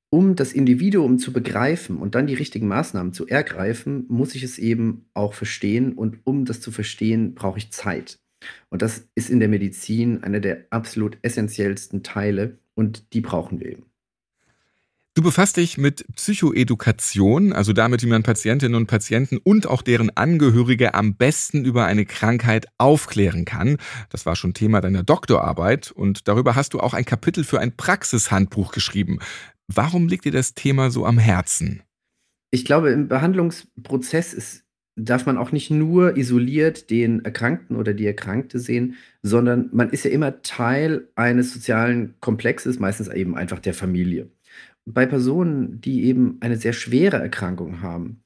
um 0.09 0.37
das 0.37 0.55
Individuum 0.55 1.19
zu 1.19 1.35
begreifen 1.35 1.99
und 1.99 2.15
dann 2.15 2.27
die 2.27 2.35
richtigen 2.35 2.67
Maßnahmen 2.67 3.13
zu 3.13 3.27
ergreifen, 3.27 4.07
muss 4.09 4.35
ich 4.35 4.43
es 4.43 4.59
eben 4.59 5.05
auch 5.13 5.35
verstehen. 5.35 5.93
Und 5.93 6.21
um 6.25 6.47
das 6.47 6.63
zu 6.63 6.71
verstehen, 6.71 7.35
brauche 7.35 7.59
ich 7.59 7.71
Zeit. 7.73 8.19
Und 8.71 8.81
das 8.81 9.07
ist 9.15 9.29
in 9.29 9.39
der 9.39 9.51
Medizin 9.51 10.25
einer 10.25 10.41
der 10.41 10.65
absolut 10.71 11.19
essentiellsten 11.21 12.03
Teile 12.03 12.57
und 12.75 13.13
die 13.13 13.21
brauchen 13.21 13.61
wir 13.61 13.73
eben. 13.73 13.85
Du 15.19 15.25
befasst 15.25 15.57
dich 15.57 15.79
mit 15.79 16.07
Psychoedukation, 16.15 17.53
also 17.53 17.73
damit, 17.73 18.05
wie 18.05 18.07
man 18.07 18.23
Patientinnen 18.23 18.77
und 18.77 18.87
Patienten 18.87 19.39
und 19.39 19.67
auch 19.67 19.83
deren 19.83 20.17
Angehörige 20.17 20.95
am 20.95 21.17
besten 21.17 21.65
über 21.65 21.87
eine 21.87 22.07
Krankheit 22.07 22.69
aufklären 22.79 23.45
kann. 23.45 23.79
Das 24.11 24.27
war 24.27 24.37
schon 24.37 24.55
Thema 24.55 24.81
deiner 24.81 25.03
Doktorarbeit 25.03 25.91
und 25.91 26.29
darüber 26.29 26.55
hast 26.55 26.73
du 26.73 26.79
auch 26.79 26.95
ein 26.95 27.05
Kapitel 27.05 27.43
für 27.43 27.59
ein 27.59 27.77
Praxishandbuch 27.77 28.71
geschrieben. 28.71 29.19
Warum 29.67 30.07
liegt 30.07 30.25
dir 30.25 30.31
das 30.31 30.55
Thema 30.55 30.93
so 30.93 31.05
am 31.05 31.19
Herzen? 31.19 31.83
Ich 32.53 32.65
glaube, 32.65 32.91
im 32.91 33.09
Behandlungsprozess 33.09 34.33
ist, 34.33 34.63
darf 34.95 35.27
man 35.27 35.37
auch 35.37 35.51
nicht 35.51 35.69
nur 35.69 36.17
isoliert 36.17 36.91
den 36.91 37.25
Erkrankten 37.25 37.75
oder 37.75 37.93
die 37.93 38.07
Erkrankte 38.07 38.61
sehen, 38.61 38.95
sondern 39.23 39.69
man 39.73 39.91
ist 39.91 40.05
ja 40.05 40.13
immer 40.13 40.43
Teil 40.43 41.09
eines 41.17 41.53
sozialen 41.53 42.15
Komplexes, 42.21 42.79
meistens 42.79 43.09
eben 43.09 43.37
einfach 43.37 43.59
der 43.59 43.75
Familie 43.75 44.31
bei 44.93 45.07
Personen, 45.07 45.81
die 45.81 46.05
eben 46.05 46.39
eine 46.41 46.57
sehr 46.57 46.73
schwere 46.73 47.17
Erkrankung 47.17 47.83
haben, 47.83 48.23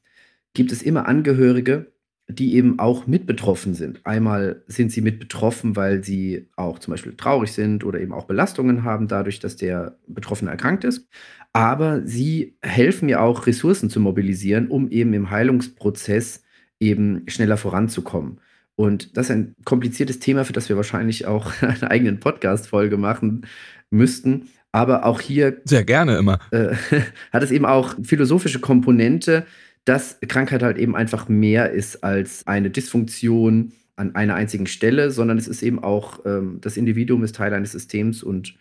gibt 0.54 0.72
es 0.72 0.82
immer 0.82 1.06
Angehörige, 1.06 1.92
die 2.28 2.54
eben 2.54 2.78
auch 2.78 3.06
mit 3.06 3.26
betroffen 3.26 3.74
sind. 3.74 4.00
Einmal 4.04 4.62
sind 4.66 4.92
sie 4.92 5.00
mit 5.00 5.18
betroffen, 5.18 5.76
weil 5.76 6.04
sie 6.04 6.48
auch 6.56 6.78
zum 6.78 6.92
Beispiel 6.92 7.14
traurig 7.14 7.52
sind 7.52 7.84
oder 7.84 8.00
eben 8.00 8.12
auch 8.12 8.24
Belastungen 8.24 8.84
haben, 8.84 9.08
dadurch, 9.08 9.40
dass 9.40 9.56
der 9.56 9.98
Betroffene 10.06 10.50
erkrankt 10.50 10.84
ist. 10.84 11.08
Aber 11.52 12.06
sie 12.06 12.56
helfen 12.62 13.08
ja 13.08 13.20
auch, 13.20 13.46
Ressourcen 13.46 13.90
zu 13.90 14.00
mobilisieren, 14.00 14.68
um 14.68 14.90
eben 14.90 15.12
im 15.12 15.30
Heilungsprozess 15.30 16.44
eben 16.80 17.24
schneller 17.28 17.56
voranzukommen. 17.56 18.40
Und 18.74 19.16
das 19.16 19.26
ist 19.26 19.36
ein 19.36 19.54
kompliziertes 19.64 20.18
Thema, 20.18 20.44
für 20.44 20.54
das 20.54 20.68
wir 20.68 20.76
wahrscheinlich 20.76 21.26
auch 21.26 21.52
eine 21.62 21.90
eigene 21.90 22.14
Podcast-Folge 22.14 22.96
machen 22.96 23.46
müssten. 23.90 24.48
Aber 24.72 25.04
auch 25.04 25.20
hier. 25.20 25.60
Sehr 25.64 25.84
gerne 25.84 26.16
immer. 26.16 26.38
Äh, 26.50 26.74
hat 27.32 27.42
es 27.42 27.50
eben 27.50 27.66
auch 27.66 27.94
philosophische 28.02 28.58
Komponente, 28.58 29.46
dass 29.84 30.18
Krankheit 30.26 30.62
halt 30.62 30.78
eben 30.78 30.96
einfach 30.96 31.28
mehr 31.28 31.70
ist 31.70 32.02
als 32.02 32.46
eine 32.46 32.70
Dysfunktion 32.70 33.72
an 33.96 34.14
einer 34.14 34.34
einzigen 34.34 34.66
Stelle, 34.66 35.10
sondern 35.10 35.38
es 35.38 35.48
ist 35.48 35.62
eben 35.62 35.82
auch, 35.82 36.24
ähm, 36.24 36.58
das 36.60 36.76
Individuum 36.76 37.22
ist 37.24 37.36
Teil 37.36 37.52
eines 37.52 37.72
Systems 37.72 38.22
und 38.22 38.54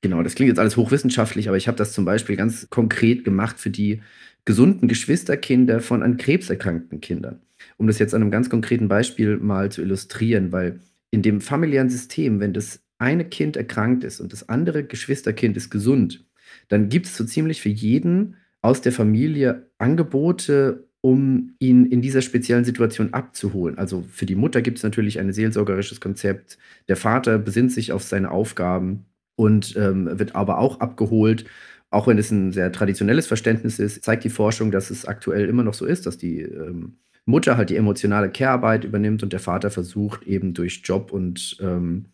genau, 0.00 0.22
das 0.22 0.34
klingt 0.34 0.48
jetzt 0.48 0.58
alles 0.58 0.76
hochwissenschaftlich, 0.76 1.48
aber 1.48 1.56
ich 1.56 1.68
habe 1.68 1.76
das 1.76 1.92
zum 1.92 2.04
Beispiel 2.04 2.36
ganz 2.36 2.68
konkret 2.70 3.24
gemacht 3.24 3.60
für 3.60 3.70
die 3.70 4.00
gesunden 4.44 4.88
Geschwisterkinder 4.88 5.80
von 5.80 6.02
an 6.02 6.16
Krebs 6.16 6.50
erkrankten 6.50 7.00
Kindern. 7.00 7.40
Um 7.76 7.86
das 7.86 7.98
jetzt 7.98 8.14
an 8.14 8.22
einem 8.22 8.30
ganz 8.30 8.50
konkreten 8.50 8.88
Beispiel 8.88 9.36
mal 9.36 9.70
zu 9.70 9.82
illustrieren, 9.82 10.50
weil 10.52 10.80
in 11.10 11.22
dem 11.22 11.40
familiären 11.40 11.90
System, 11.90 12.40
wenn 12.40 12.52
das 12.52 12.80
eine 13.02 13.24
Kind 13.24 13.56
erkrankt 13.56 14.04
ist 14.04 14.20
und 14.20 14.32
das 14.32 14.48
andere 14.48 14.84
Geschwisterkind 14.84 15.56
ist 15.56 15.70
gesund, 15.70 16.24
dann 16.68 16.88
gibt 16.88 17.06
es 17.06 17.16
so 17.16 17.24
ziemlich 17.24 17.60
für 17.60 17.68
jeden 17.68 18.36
aus 18.62 18.80
der 18.80 18.92
Familie 18.92 19.70
Angebote 19.78 20.88
um 21.00 21.56
ihn 21.58 21.86
in 21.86 22.00
dieser 22.00 22.22
speziellen 22.22 22.64
Situation 22.64 23.12
abzuholen. 23.12 23.76
Also 23.76 24.04
für 24.08 24.24
die 24.24 24.36
Mutter 24.36 24.62
gibt 24.62 24.78
es 24.78 24.84
natürlich 24.84 25.18
ein 25.18 25.32
seelsorgerisches 25.32 26.00
Konzept. 26.00 26.58
Der 26.86 26.96
Vater 26.96 27.38
besinnt 27.38 27.72
sich 27.72 27.90
auf 27.90 28.04
seine 28.04 28.30
Aufgaben 28.30 29.06
und 29.34 29.74
ähm, 29.76 30.08
wird 30.20 30.36
aber 30.36 30.58
auch 30.58 30.78
abgeholt. 30.78 31.44
Auch 31.90 32.06
wenn 32.06 32.18
es 32.18 32.30
ein 32.30 32.52
sehr 32.52 32.70
traditionelles 32.70 33.26
Verständnis 33.26 33.80
ist, 33.80 34.04
zeigt 34.04 34.22
die 34.22 34.30
Forschung, 34.30 34.70
dass 34.70 34.90
es 34.90 35.04
aktuell 35.04 35.48
immer 35.48 35.64
noch 35.64 35.74
so 35.74 35.86
ist, 35.86 36.06
dass 36.06 36.18
die 36.18 36.42
ähm, 36.42 36.98
Mutter 37.24 37.56
halt 37.56 37.70
die 37.70 37.76
emotionale 37.76 38.30
Care-Arbeit 38.30 38.84
übernimmt 38.84 39.24
und 39.24 39.32
der 39.32 39.40
Vater 39.40 39.72
versucht 39.72 40.22
eben 40.22 40.54
durch 40.54 40.82
Job 40.84 41.12
und 41.12 41.56
ähm, 41.60 42.11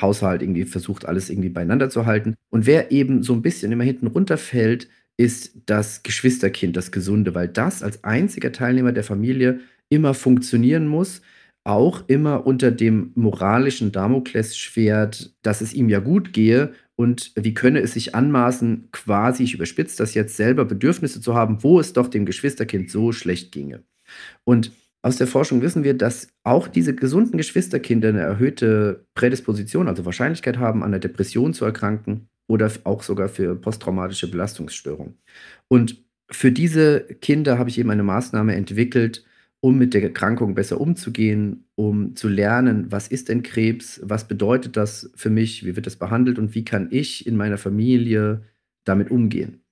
Haushalt 0.00 0.42
irgendwie 0.42 0.64
versucht, 0.64 1.06
alles 1.06 1.30
irgendwie 1.30 1.48
beieinander 1.48 1.90
zu 1.90 2.06
halten. 2.06 2.34
Und 2.50 2.66
wer 2.66 2.90
eben 2.90 3.22
so 3.22 3.32
ein 3.32 3.42
bisschen 3.42 3.72
immer 3.72 3.84
hinten 3.84 4.06
runterfällt, 4.06 4.88
ist 5.16 5.52
das 5.66 6.02
Geschwisterkind, 6.02 6.76
das 6.76 6.92
Gesunde, 6.92 7.34
weil 7.34 7.48
das 7.48 7.82
als 7.82 8.04
einziger 8.04 8.52
Teilnehmer 8.52 8.92
der 8.92 9.04
Familie 9.04 9.60
immer 9.88 10.14
funktionieren 10.14 10.86
muss, 10.86 11.22
auch 11.64 12.04
immer 12.08 12.46
unter 12.46 12.70
dem 12.70 13.12
moralischen 13.14 13.92
Damoklesschwert, 13.92 15.34
dass 15.42 15.60
es 15.60 15.74
ihm 15.74 15.88
ja 15.88 15.98
gut 15.98 16.32
gehe 16.32 16.72
und 16.96 17.32
wie 17.36 17.54
könne 17.54 17.80
es 17.80 17.92
sich 17.92 18.14
anmaßen, 18.14 18.88
quasi, 18.92 19.44
ich 19.44 19.54
überspitze 19.54 19.98
das 19.98 20.14
jetzt 20.14 20.36
selber, 20.36 20.64
Bedürfnisse 20.64 21.20
zu 21.20 21.34
haben, 21.34 21.62
wo 21.62 21.78
es 21.78 21.92
doch 21.92 22.08
dem 22.08 22.24
Geschwisterkind 22.24 22.90
so 22.90 23.12
schlecht 23.12 23.52
ginge. 23.52 23.82
Und 24.44 24.72
aus 25.02 25.16
der 25.16 25.26
Forschung 25.26 25.62
wissen 25.62 25.84
wir, 25.84 25.94
dass 25.94 26.28
auch 26.44 26.66
diese 26.68 26.94
gesunden 26.94 27.36
Geschwisterkinder 27.36 28.08
eine 28.08 28.20
erhöhte 28.20 29.06
Prädisposition, 29.14 29.88
also 29.88 30.04
Wahrscheinlichkeit 30.04 30.58
haben, 30.58 30.82
an 30.82 30.90
der 30.90 31.00
Depression 31.00 31.54
zu 31.54 31.64
erkranken 31.64 32.28
oder 32.48 32.70
auch 32.84 33.02
sogar 33.02 33.28
für 33.28 33.54
posttraumatische 33.54 34.30
Belastungsstörungen. 34.30 35.18
Und 35.68 36.02
für 36.30 36.50
diese 36.52 37.00
Kinder 37.00 37.58
habe 37.58 37.70
ich 37.70 37.78
eben 37.78 37.90
eine 37.90 38.02
Maßnahme 38.02 38.54
entwickelt, 38.54 39.24
um 39.60 39.78
mit 39.78 39.94
der 39.94 40.02
Erkrankung 40.02 40.54
besser 40.54 40.80
umzugehen, 40.80 41.64
um 41.74 42.14
zu 42.14 42.28
lernen, 42.28 42.90
was 42.90 43.08
ist 43.08 43.28
denn 43.28 43.42
Krebs, 43.42 44.00
was 44.04 44.28
bedeutet 44.28 44.76
das 44.76 45.10
für 45.14 45.30
mich, 45.30 45.64
wie 45.64 45.74
wird 45.74 45.86
das 45.86 45.96
behandelt 45.96 46.38
und 46.38 46.54
wie 46.54 46.64
kann 46.64 46.88
ich 46.90 47.26
in 47.26 47.36
meiner 47.36 47.58
Familie 47.58 48.42
damit 48.84 49.10
umgehen. 49.10 49.62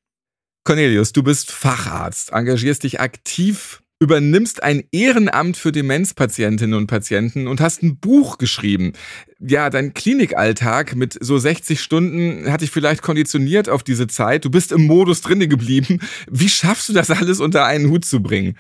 Cornelius, 0.65 1.13
du 1.13 1.23
bist 1.23 1.53
Facharzt, 1.53 2.33
engagierst 2.33 2.83
dich 2.83 3.01
aktiv 3.01 3.83
übernimmst 3.99 4.63
ein 4.63 4.85
Ehrenamt 4.93 5.57
für 5.57 5.73
Demenzpatientinnen 5.73 6.75
und 6.75 6.87
Patienten 6.87 7.49
und 7.49 7.61
hast 7.61 7.83
ein 7.83 7.99
Buch 7.99 8.39
geschrieben. 8.39 8.93
Ja, 9.39 9.71
dein 9.71 9.95
Klinikalltag 9.95 10.95
mit 10.95 11.17
so 11.21 11.39
60 11.39 11.81
Stunden 11.81 12.51
hat 12.51 12.61
dich 12.61 12.71
vielleicht 12.71 13.03
konditioniert 13.03 13.69
auf 13.69 13.83
diese 13.83 14.07
Zeit. 14.07 14.45
Du 14.45 14.51
bist 14.51 14.73
im 14.73 14.87
Modus 14.87 15.23
drinne 15.23 15.49
geblieben. 15.49 16.01
Wie 16.31 16.49
schaffst 16.49 16.89
du 16.89 16.93
das 16.93 17.11
alles 17.11 17.41
unter 17.41 17.65
einen 17.65 17.89
Hut 17.89 18.05
zu 18.05 18.23
bringen? 18.23 18.57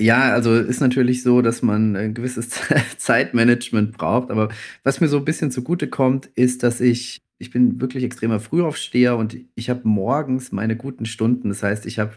Ja, 0.00 0.32
also 0.32 0.54
ist 0.54 0.80
natürlich 0.80 1.24
so, 1.24 1.42
dass 1.42 1.60
man 1.62 1.96
ein 1.96 2.14
gewisses 2.14 2.50
Zeitmanagement 2.98 3.96
braucht. 3.96 4.30
Aber 4.30 4.48
was 4.84 5.00
mir 5.00 5.08
so 5.08 5.18
ein 5.18 5.24
bisschen 5.24 5.50
zugute 5.50 5.88
kommt, 5.88 6.26
ist, 6.36 6.62
dass 6.62 6.80
ich, 6.80 7.18
ich 7.38 7.50
bin 7.50 7.80
wirklich 7.80 8.04
extremer 8.04 8.38
Frühaufsteher 8.38 9.16
und 9.16 9.36
ich 9.56 9.70
habe 9.70 9.80
morgens 9.82 10.52
meine 10.52 10.76
guten 10.76 11.04
Stunden. 11.04 11.48
Das 11.48 11.64
heißt, 11.64 11.84
ich 11.84 11.98
habe 11.98 12.12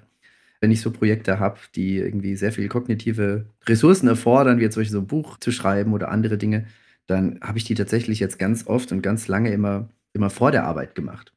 wenn 0.61 0.71
ich 0.71 0.81
so 0.81 0.91
Projekte 0.91 1.39
habe, 1.39 1.59
die 1.75 1.97
irgendwie 1.97 2.35
sehr 2.35 2.53
viel 2.53 2.69
kognitive 2.69 3.45
Ressourcen 3.67 4.07
erfordern, 4.07 4.59
wie 4.59 4.63
jetzt 4.63 4.75
solche 4.75 4.91
so 4.91 4.99
ein 4.99 5.07
Buch 5.07 5.37
zu 5.37 5.51
schreiben 5.51 5.91
oder 5.91 6.09
andere 6.09 6.37
Dinge, 6.37 6.65
dann 7.07 7.39
habe 7.41 7.57
ich 7.57 7.65
die 7.65 7.75
tatsächlich 7.75 8.19
jetzt 8.19 8.39
ganz 8.39 8.67
oft 8.67 8.91
und 8.91 9.01
ganz 9.01 9.27
lange 9.27 9.51
immer, 9.51 9.89
immer 10.13 10.29
vor 10.29 10.51
der 10.51 10.63
Arbeit 10.65 10.95
gemacht. 10.95 11.33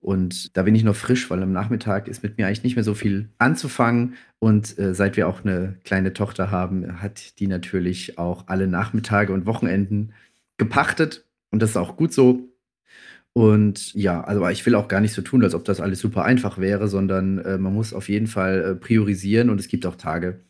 Und 0.00 0.56
da 0.56 0.62
bin 0.62 0.74
ich 0.74 0.84
noch 0.84 0.94
frisch, 0.94 1.28
weil 1.28 1.42
am 1.42 1.52
Nachmittag 1.52 2.06
ist 2.06 2.22
mit 2.22 2.38
mir 2.38 2.46
eigentlich 2.46 2.62
nicht 2.62 2.76
mehr 2.76 2.84
so 2.84 2.94
viel 2.94 3.30
anzufangen. 3.38 4.14
Und 4.38 4.78
äh, 4.78 4.94
seit 4.94 5.16
wir 5.16 5.26
auch 5.26 5.44
eine 5.44 5.76
kleine 5.84 6.12
Tochter 6.12 6.50
haben, 6.50 7.02
hat 7.02 7.40
die 7.40 7.48
natürlich 7.48 8.16
auch 8.18 8.44
alle 8.46 8.68
Nachmittage 8.68 9.32
und 9.32 9.46
Wochenenden 9.46 10.12
gepachtet. 10.56 11.24
Und 11.50 11.62
das 11.62 11.70
ist 11.70 11.76
auch 11.76 11.96
gut 11.96 12.12
so. 12.12 12.48
Und 13.38 13.94
ja, 13.94 14.20
also 14.24 14.48
ich 14.48 14.66
will 14.66 14.74
auch 14.74 14.88
gar 14.88 15.00
nicht 15.00 15.12
so 15.12 15.22
tun, 15.22 15.44
als 15.44 15.54
ob 15.54 15.64
das 15.64 15.80
alles 15.80 16.00
super 16.00 16.24
einfach 16.24 16.58
wäre, 16.58 16.88
sondern 16.88 17.38
äh, 17.38 17.56
man 17.56 17.72
muss 17.72 17.94
auf 17.94 18.08
jeden 18.08 18.26
Fall 18.26 18.64
äh, 18.64 18.74
priorisieren 18.74 19.48
und 19.48 19.60
es 19.60 19.68
gibt 19.68 19.86
auch 19.86 19.94
Tage, 19.94 20.40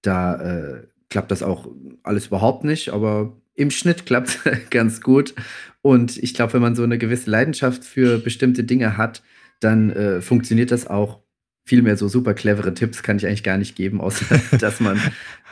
da 0.00 0.36
äh, 0.36 0.86
klappt 1.10 1.30
das 1.32 1.42
auch 1.42 1.68
alles 2.02 2.28
überhaupt 2.28 2.64
nicht, 2.64 2.94
aber 2.94 3.36
im 3.54 3.70
Schnitt 3.70 4.06
klappt 4.06 4.38
es 4.46 4.60
ganz 4.70 5.02
gut. 5.02 5.34
Und 5.82 6.16
ich 6.16 6.32
glaube, 6.32 6.54
wenn 6.54 6.62
man 6.62 6.74
so 6.74 6.82
eine 6.82 6.96
gewisse 6.96 7.28
Leidenschaft 7.28 7.84
für 7.84 8.16
bestimmte 8.16 8.64
Dinge 8.64 8.96
hat, 8.96 9.22
dann 9.60 9.90
äh, 9.90 10.22
funktioniert 10.22 10.70
das 10.70 10.86
auch. 10.86 11.20
Viel 11.66 11.82
mehr 11.82 11.98
so 11.98 12.08
super 12.08 12.32
clevere 12.32 12.72
Tipps 12.72 13.02
kann 13.02 13.18
ich 13.18 13.26
eigentlich 13.26 13.44
gar 13.44 13.58
nicht 13.58 13.76
geben, 13.76 14.00
außer 14.00 14.24
dass 14.58 14.80
man, 14.80 14.98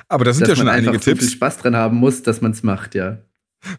aber 0.09 0.24
das 0.24 0.38
sind 0.38 0.48
ja 0.48 0.57
schon 0.57 0.68
einige 0.68 0.92
Tipps. 0.92 1.05
So 1.05 1.16
viel 1.16 1.29
Spaß 1.37 1.59
dran 1.59 1.77
haben 1.77 1.98
muss, 1.98 2.22
dass 2.22 2.40
man 2.40 2.53
es 2.53 2.62
macht, 2.62 2.94
ja. 2.94 3.18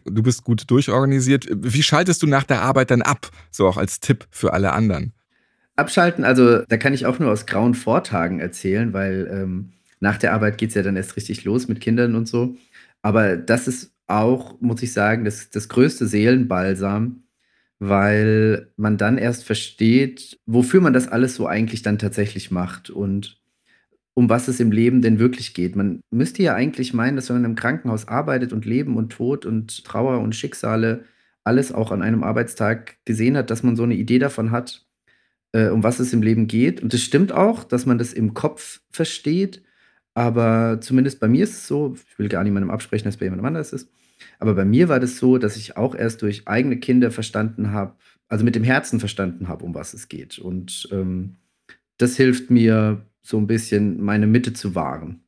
Du 0.04 0.22
bist 0.22 0.44
gut 0.44 0.70
durchorganisiert. 0.70 1.46
Wie 1.50 1.82
schaltest 1.82 2.22
du 2.22 2.26
nach 2.26 2.44
der 2.44 2.62
Arbeit 2.62 2.90
dann 2.90 3.02
ab? 3.02 3.30
So 3.50 3.66
auch 3.66 3.76
als 3.76 4.00
Tipp 4.00 4.26
für 4.30 4.52
alle 4.52 4.72
anderen. 4.72 5.12
Abschalten, 5.76 6.24
also 6.24 6.62
da 6.62 6.76
kann 6.76 6.92
ich 6.92 7.06
auch 7.06 7.18
nur 7.18 7.30
aus 7.30 7.46
grauen 7.46 7.74
Vortagen 7.74 8.38
erzählen, 8.38 8.92
weil 8.92 9.28
ähm, 9.32 9.72
nach 9.98 10.18
der 10.18 10.34
Arbeit 10.34 10.58
geht 10.58 10.70
es 10.70 10.74
ja 10.74 10.82
dann 10.82 10.96
erst 10.96 11.16
richtig 11.16 11.44
los 11.44 11.68
mit 11.68 11.80
Kindern 11.80 12.14
und 12.14 12.28
so. 12.28 12.56
Aber 13.02 13.36
das 13.36 13.66
ist 13.66 13.92
auch, 14.06 14.60
muss 14.60 14.82
ich 14.82 14.92
sagen, 14.92 15.24
das, 15.24 15.50
das 15.50 15.68
größte 15.68 16.06
Seelenbalsam, 16.06 17.22
weil 17.78 18.72
man 18.76 18.98
dann 18.98 19.16
erst 19.16 19.44
versteht, 19.44 20.38
wofür 20.46 20.80
man 20.80 20.92
das 20.92 21.08
alles 21.08 21.34
so 21.34 21.46
eigentlich 21.46 21.82
dann 21.82 21.98
tatsächlich 21.98 22.50
macht 22.50 22.90
und 22.90 23.40
um 24.20 24.28
was 24.28 24.48
es 24.48 24.60
im 24.60 24.70
Leben 24.70 25.00
denn 25.00 25.18
wirklich 25.18 25.54
geht. 25.54 25.76
Man 25.76 26.02
müsste 26.10 26.42
ja 26.42 26.54
eigentlich 26.54 26.92
meinen, 26.92 27.16
dass 27.16 27.30
wenn 27.30 27.36
man 27.36 27.52
im 27.52 27.56
Krankenhaus 27.56 28.06
arbeitet 28.06 28.52
und 28.52 28.66
Leben 28.66 28.98
und 28.98 29.10
Tod 29.12 29.46
und 29.46 29.82
Trauer 29.82 30.20
und 30.20 30.36
Schicksale 30.36 31.04
alles 31.42 31.72
auch 31.72 31.90
an 31.90 32.02
einem 32.02 32.22
Arbeitstag 32.22 32.98
gesehen 33.06 33.34
hat, 33.34 33.48
dass 33.48 33.62
man 33.62 33.76
so 33.76 33.82
eine 33.82 33.94
Idee 33.94 34.18
davon 34.18 34.50
hat, 34.50 34.86
äh, 35.52 35.68
um 35.68 35.82
was 35.82 36.00
es 36.00 36.12
im 36.12 36.20
Leben 36.20 36.48
geht. 36.48 36.82
Und 36.82 36.92
es 36.92 37.02
stimmt 37.02 37.32
auch, 37.32 37.64
dass 37.64 37.86
man 37.86 37.96
das 37.96 38.12
im 38.12 38.34
Kopf 38.34 38.82
versteht. 38.90 39.62
Aber 40.12 40.82
zumindest 40.82 41.18
bei 41.18 41.28
mir 41.28 41.44
ist 41.44 41.54
es 41.54 41.66
so, 41.66 41.94
ich 41.94 42.18
will 42.18 42.28
gar 42.28 42.44
niemandem 42.44 42.70
absprechen, 42.70 43.06
dass 43.06 43.14
es 43.14 43.18
bei 43.20 43.24
jemandem 43.24 43.46
anders 43.46 43.72
ist. 43.72 43.88
Aber 44.38 44.52
bei 44.52 44.66
mir 44.66 44.90
war 44.90 45.00
das 45.00 45.16
so, 45.16 45.38
dass 45.38 45.56
ich 45.56 45.78
auch 45.78 45.94
erst 45.94 46.20
durch 46.20 46.46
eigene 46.46 46.76
Kinder 46.76 47.10
verstanden 47.10 47.72
habe, 47.72 47.94
also 48.28 48.44
mit 48.44 48.54
dem 48.54 48.64
Herzen 48.64 49.00
verstanden 49.00 49.48
habe, 49.48 49.64
um 49.64 49.74
was 49.74 49.94
es 49.94 50.08
geht. 50.08 50.38
Und 50.38 50.90
ähm, 50.92 51.36
das 51.96 52.16
hilft 52.16 52.50
mir 52.50 53.06
so 53.22 53.38
ein 53.38 53.46
bisschen 53.46 54.02
meine 54.02 54.26
Mitte 54.26 54.52
zu 54.52 54.74
wahren. 54.74 55.24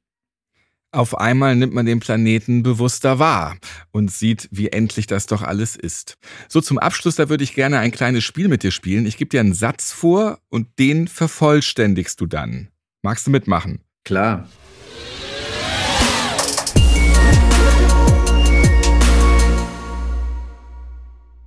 Auf 0.94 1.18
einmal 1.18 1.57
nimmt 1.57 1.72
man 1.72 1.87
den 1.87 2.00
Planeten 2.00 2.62
bewusster 2.62 3.18
wahr 3.18 3.57
und 3.92 4.12
sieht, 4.12 4.48
wie 4.50 4.68
endlich 4.68 5.07
das 5.07 5.24
doch 5.24 5.40
alles 5.40 5.74
ist. 5.74 6.18
So 6.48 6.61
zum 6.61 6.78
Abschluss, 6.78 7.16
da 7.16 7.31
würde 7.31 7.44
ich 7.44 7.55
gerne 7.55 7.78
ein 7.78 7.92
kleines 7.92 8.24
Spiel 8.24 8.48
mit 8.48 8.62
dir 8.62 8.72
spielen. 8.72 9.07
Ich 9.07 9.16
gebe 9.16 9.31
dir 9.31 9.40
einen 9.40 9.55
Satz 9.55 9.90
vor 9.90 10.38
und 10.50 10.78
den 10.78 11.09
vervollständigst 11.09 12.20
du 12.20 12.26
dann. 12.26 12.68
Magst 13.00 13.26
du 13.26 13.31
mitmachen? 13.31 13.81
Klar. 14.05 14.48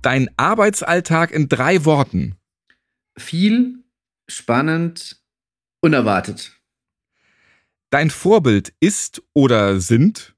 Dein 0.02 0.28
Arbeitsalltag 0.36 1.30
in 1.30 1.48
drei 1.48 1.84
Worten. 1.84 2.34
Viel, 3.16 3.84
spannend, 4.28 5.20
Unerwartet. 5.86 6.50
Dein 7.90 8.10
Vorbild 8.10 8.72
ist 8.80 9.22
oder 9.34 9.78
sind? 9.78 10.34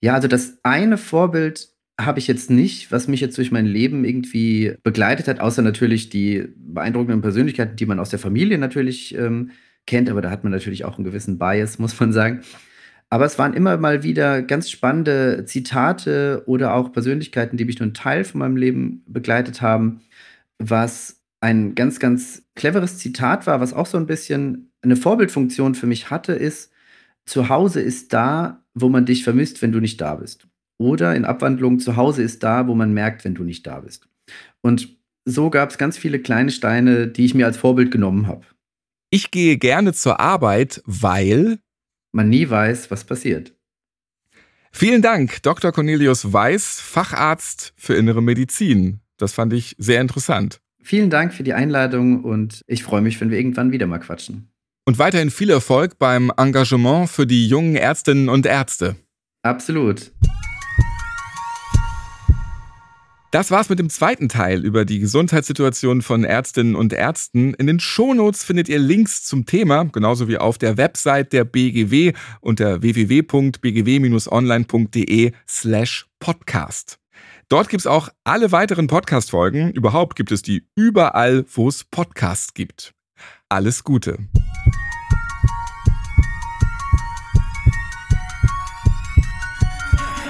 Ja, 0.00 0.14
also 0.14 0.28
das 0.28 0.58
eine 0.62 0.96
Vorbild 0.96 1.70
habe 2.00 2.20
ich 2.20 2.28
jetzt 2.28 2.48
nicht, 2.48 2.92
was 2.92 3.08
mich 3.08 3.20
jetzt 3.20 3.36
durch 3.36 3.50
mein 3.50 3.66
Leben 3.66 4.04
irgendwie 4.04 4.76
begleitet 4.84 5.26
hat, 5.26 5.40
außer 5.40 5.60
natürlich 5.60 6.08
die 6.08 6.44
beeindruckenden 6.56 7.20
Persönlichkeiten, 7.20 7.74
die 7.74 7.86
man 7.86 7.98
aus 7.98 8.10
der 8.10 8.20
Familie 8.20 8.58
natürlich 8.58 9.12
ähm, 9.16 9.50
kennt, 9.88 10.08
aber 10.08 10.22
da 10.22 10.30
hat 10.30 10.44
man 10.44 10.52
natürlich 10.52 10.84
auch 10.84 10.98
einen 10.98 11.04
gewissen 11.04 11.36
Bias, 11.36 11.78
muss 11.80 11.98
man 11.98 12.12
sagen. 12.12 12.42
Aber 13.10 13.24
es 13.24 13.40
waren 13.40 13.54
immer 13.54 13.76
mal 13.76 14.04
wieder 14.04 14.40
ganz 14.40 14.70
spannende 14.70 15.46
Zitate 15.46 16.44
oder 16.46 16.74
auch 16.74 16.92
Persönlichkeiten, 16.92 17.56
die 17.56 17.64
mich 17.64 17.80
nur 17.80 17.86
einen 17.86 17.94
Teil 17.94 18.22
von 18.22 18.38
meinem 18.38 18.56
Leben 18.56 19.02
begleitet 19.08 19.60
haben, 19.62 20.00
was 20.58 21.21
ein 21.42 21.74
ganz, 21.74 21.98
ganz 21.98 22.44
cleveres 22.54 22.98
Zitat 22.98 23.46
war, 23.46 23.60
was 23.60 23.72
auch 23.72 23.86
so 23.86 23.98
ein 23.98 24.06
bisschen 24.06 24.72
eine 24.80 24.96
Vorbildfunktion 24.96 25.74
für 25.74 25.86
mich 25.86 26.08
hatte, 26.08 26.32
ist, 26.32 26.70
zu 27.26 27.48
Hause 27.48 27.80
ist 27.80 28.12
da, 28.12 28.64
wo 28.74 28.88
man 28.88 29.06
dich 29.06 29.24
vermisst, 29.24 29.60
wenn 29.60 29.72
du 29.72 29.80
nicht 29.80 30.00
da 30.00 30.14
bist. 30.16 30.46
Oder 30.78 31.14
in 31.14 31.24
Abwandlung, 31.24 31.80
zu 31.80 31.96
Hause 31.96 32.22
ist 32.22 32.42
da, 32.42 32.68
wo 32.68 32.74
man 32.74 32.92
merkt, 32.94 33.24
wenn 33.24 33.34
du 33.34 33.42
nicht 33.42 33.66
da 33.66 33.80
bist. 33.80 34.08
Und 34.60 34.96
so 35.24 35.50
gab 35.50 35.70
es 35.70 35.78
ganz 35.78 35.98
viele 35.98 36.20
kleine 36.20 36.50
Steine, 36.50 37.08
die 37.08 37.24
ich 37.24 37.34
mir 37.34 37.46
als 37.46 37.56
Vorbild 37.56 37.90
genommen 37.90 38.28
habe. 38.28 38.46
Ich 39.10 39.30
gehe 39.30 39.58
gerne 39.58 39.92
zur 39.92 40.20
Arbeit, 40.20 40.80
weil 40.84 41.58
man 42.12 42.28
nie 42.28 42.48
weiß, 42.48 42.90
was 42.90 43.04
passiert. 43.04 43.54
Vielen 44.70 45.02
Dank, 45.02 45.42
Dr. 45.42 45.72
Cornelius 45.72 46.32
Weiß, 46.32 46.80
Facharzt 46.80 47.74
für 47.76 47.94
Innere 47.94 48.22
Medizin. 48.22 49.00
Das 49.18 49.32
fand 49.32 49.52
ich 49.52 49.76
sehr 49.78 50.00
interessant. 50.00 50.61
Vielen 50.82 51.10
Dank 51.10 51.32
für 51.32 51.44
die 51.44 51.54
Einladung 51.54 52.24
und 52.24 52.62
ich 52.66 52.82
freue 52.82 53.00
mich, 53.00 53.20
wenn 53.20 53.30
wir 53.30 53.38
irgendwann 53.38 53.70
wieder 53.72 53.86
mal 53.86 53.98
quatschen. 53.98 54.48
Und 54.84 54.98
weiterhin 54.98 55.30
viel 55.30 55.50
Erfolg 55.50 55.98
beim 55.98 56.32
Engagement 56.36 57.08
für 57.08 57.26
die 57.26 57.46
jungen 57.46 57.76
Ärztinnen 57.76 58.28
und 58.28 58.44
Ärzte. 58.46 58.96
Absolut. 59.42 60.10
Das 63.30 63.50
war's 63.50 63.70
mit 63.70 63.78
dem 63.78 63.88
zweiten 63.88 64.28
Teil 64.28 64.62
über 64.62 64.84
die 64.84 64.98
Gesundheitssituation 64.98 66.02
von 66.02 66.22
Ärztinnen 66.22 66.74
und 66.74 66.92
Ärzten. 66.92 67.54
In 67.54 67.66
den 67.66 67.80
Shownotes 67.80 68.44
findet 68.44 68.68
ihr 68.68 68.78
Links 68.78 69.24
zum 69.24 69.46
Thema, 69.46 69.84
genauso 69.84 70.28
wie 70.28 70.36
auf 70.36 70.58
der 70.58 70.76
Website 70.76 71.32
der 71.32 71.44
BGW 71.44 72.12
unter 72.42 72.82
www.bgw-online.de 72.82 75.32
slash 75.48 76.06
podcast. 76.20 77.01
Dort 77.52 77.68
gibt's 77.68 77.86
auch 77.86 78.08
alle 78.24 78.50
weiteren 78.50 78.86
Podcast-Folgen. 78.86 79.72
Überhaupt 79.72 80.16
gibt 80.16 80.32
es 80.32 80.40
die 80.40 80.66
überall, 80.74 81.44
wo 81.52 81.68
es 81.68 81.84
Podcasts 81.84 82.54
gibt. 82.54 82.94
Alles 83.50 83.84
Gute. 83.84 84.16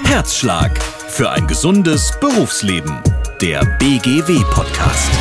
Herzschlag 0.03 0.77
für 0.83 1.31
ein 1.31 1.47
gesundes 1.47 2.13
Berufsleben. 2.19 3.01
Der 3.41 3.65
BGW-Podcast. 3.79 5.13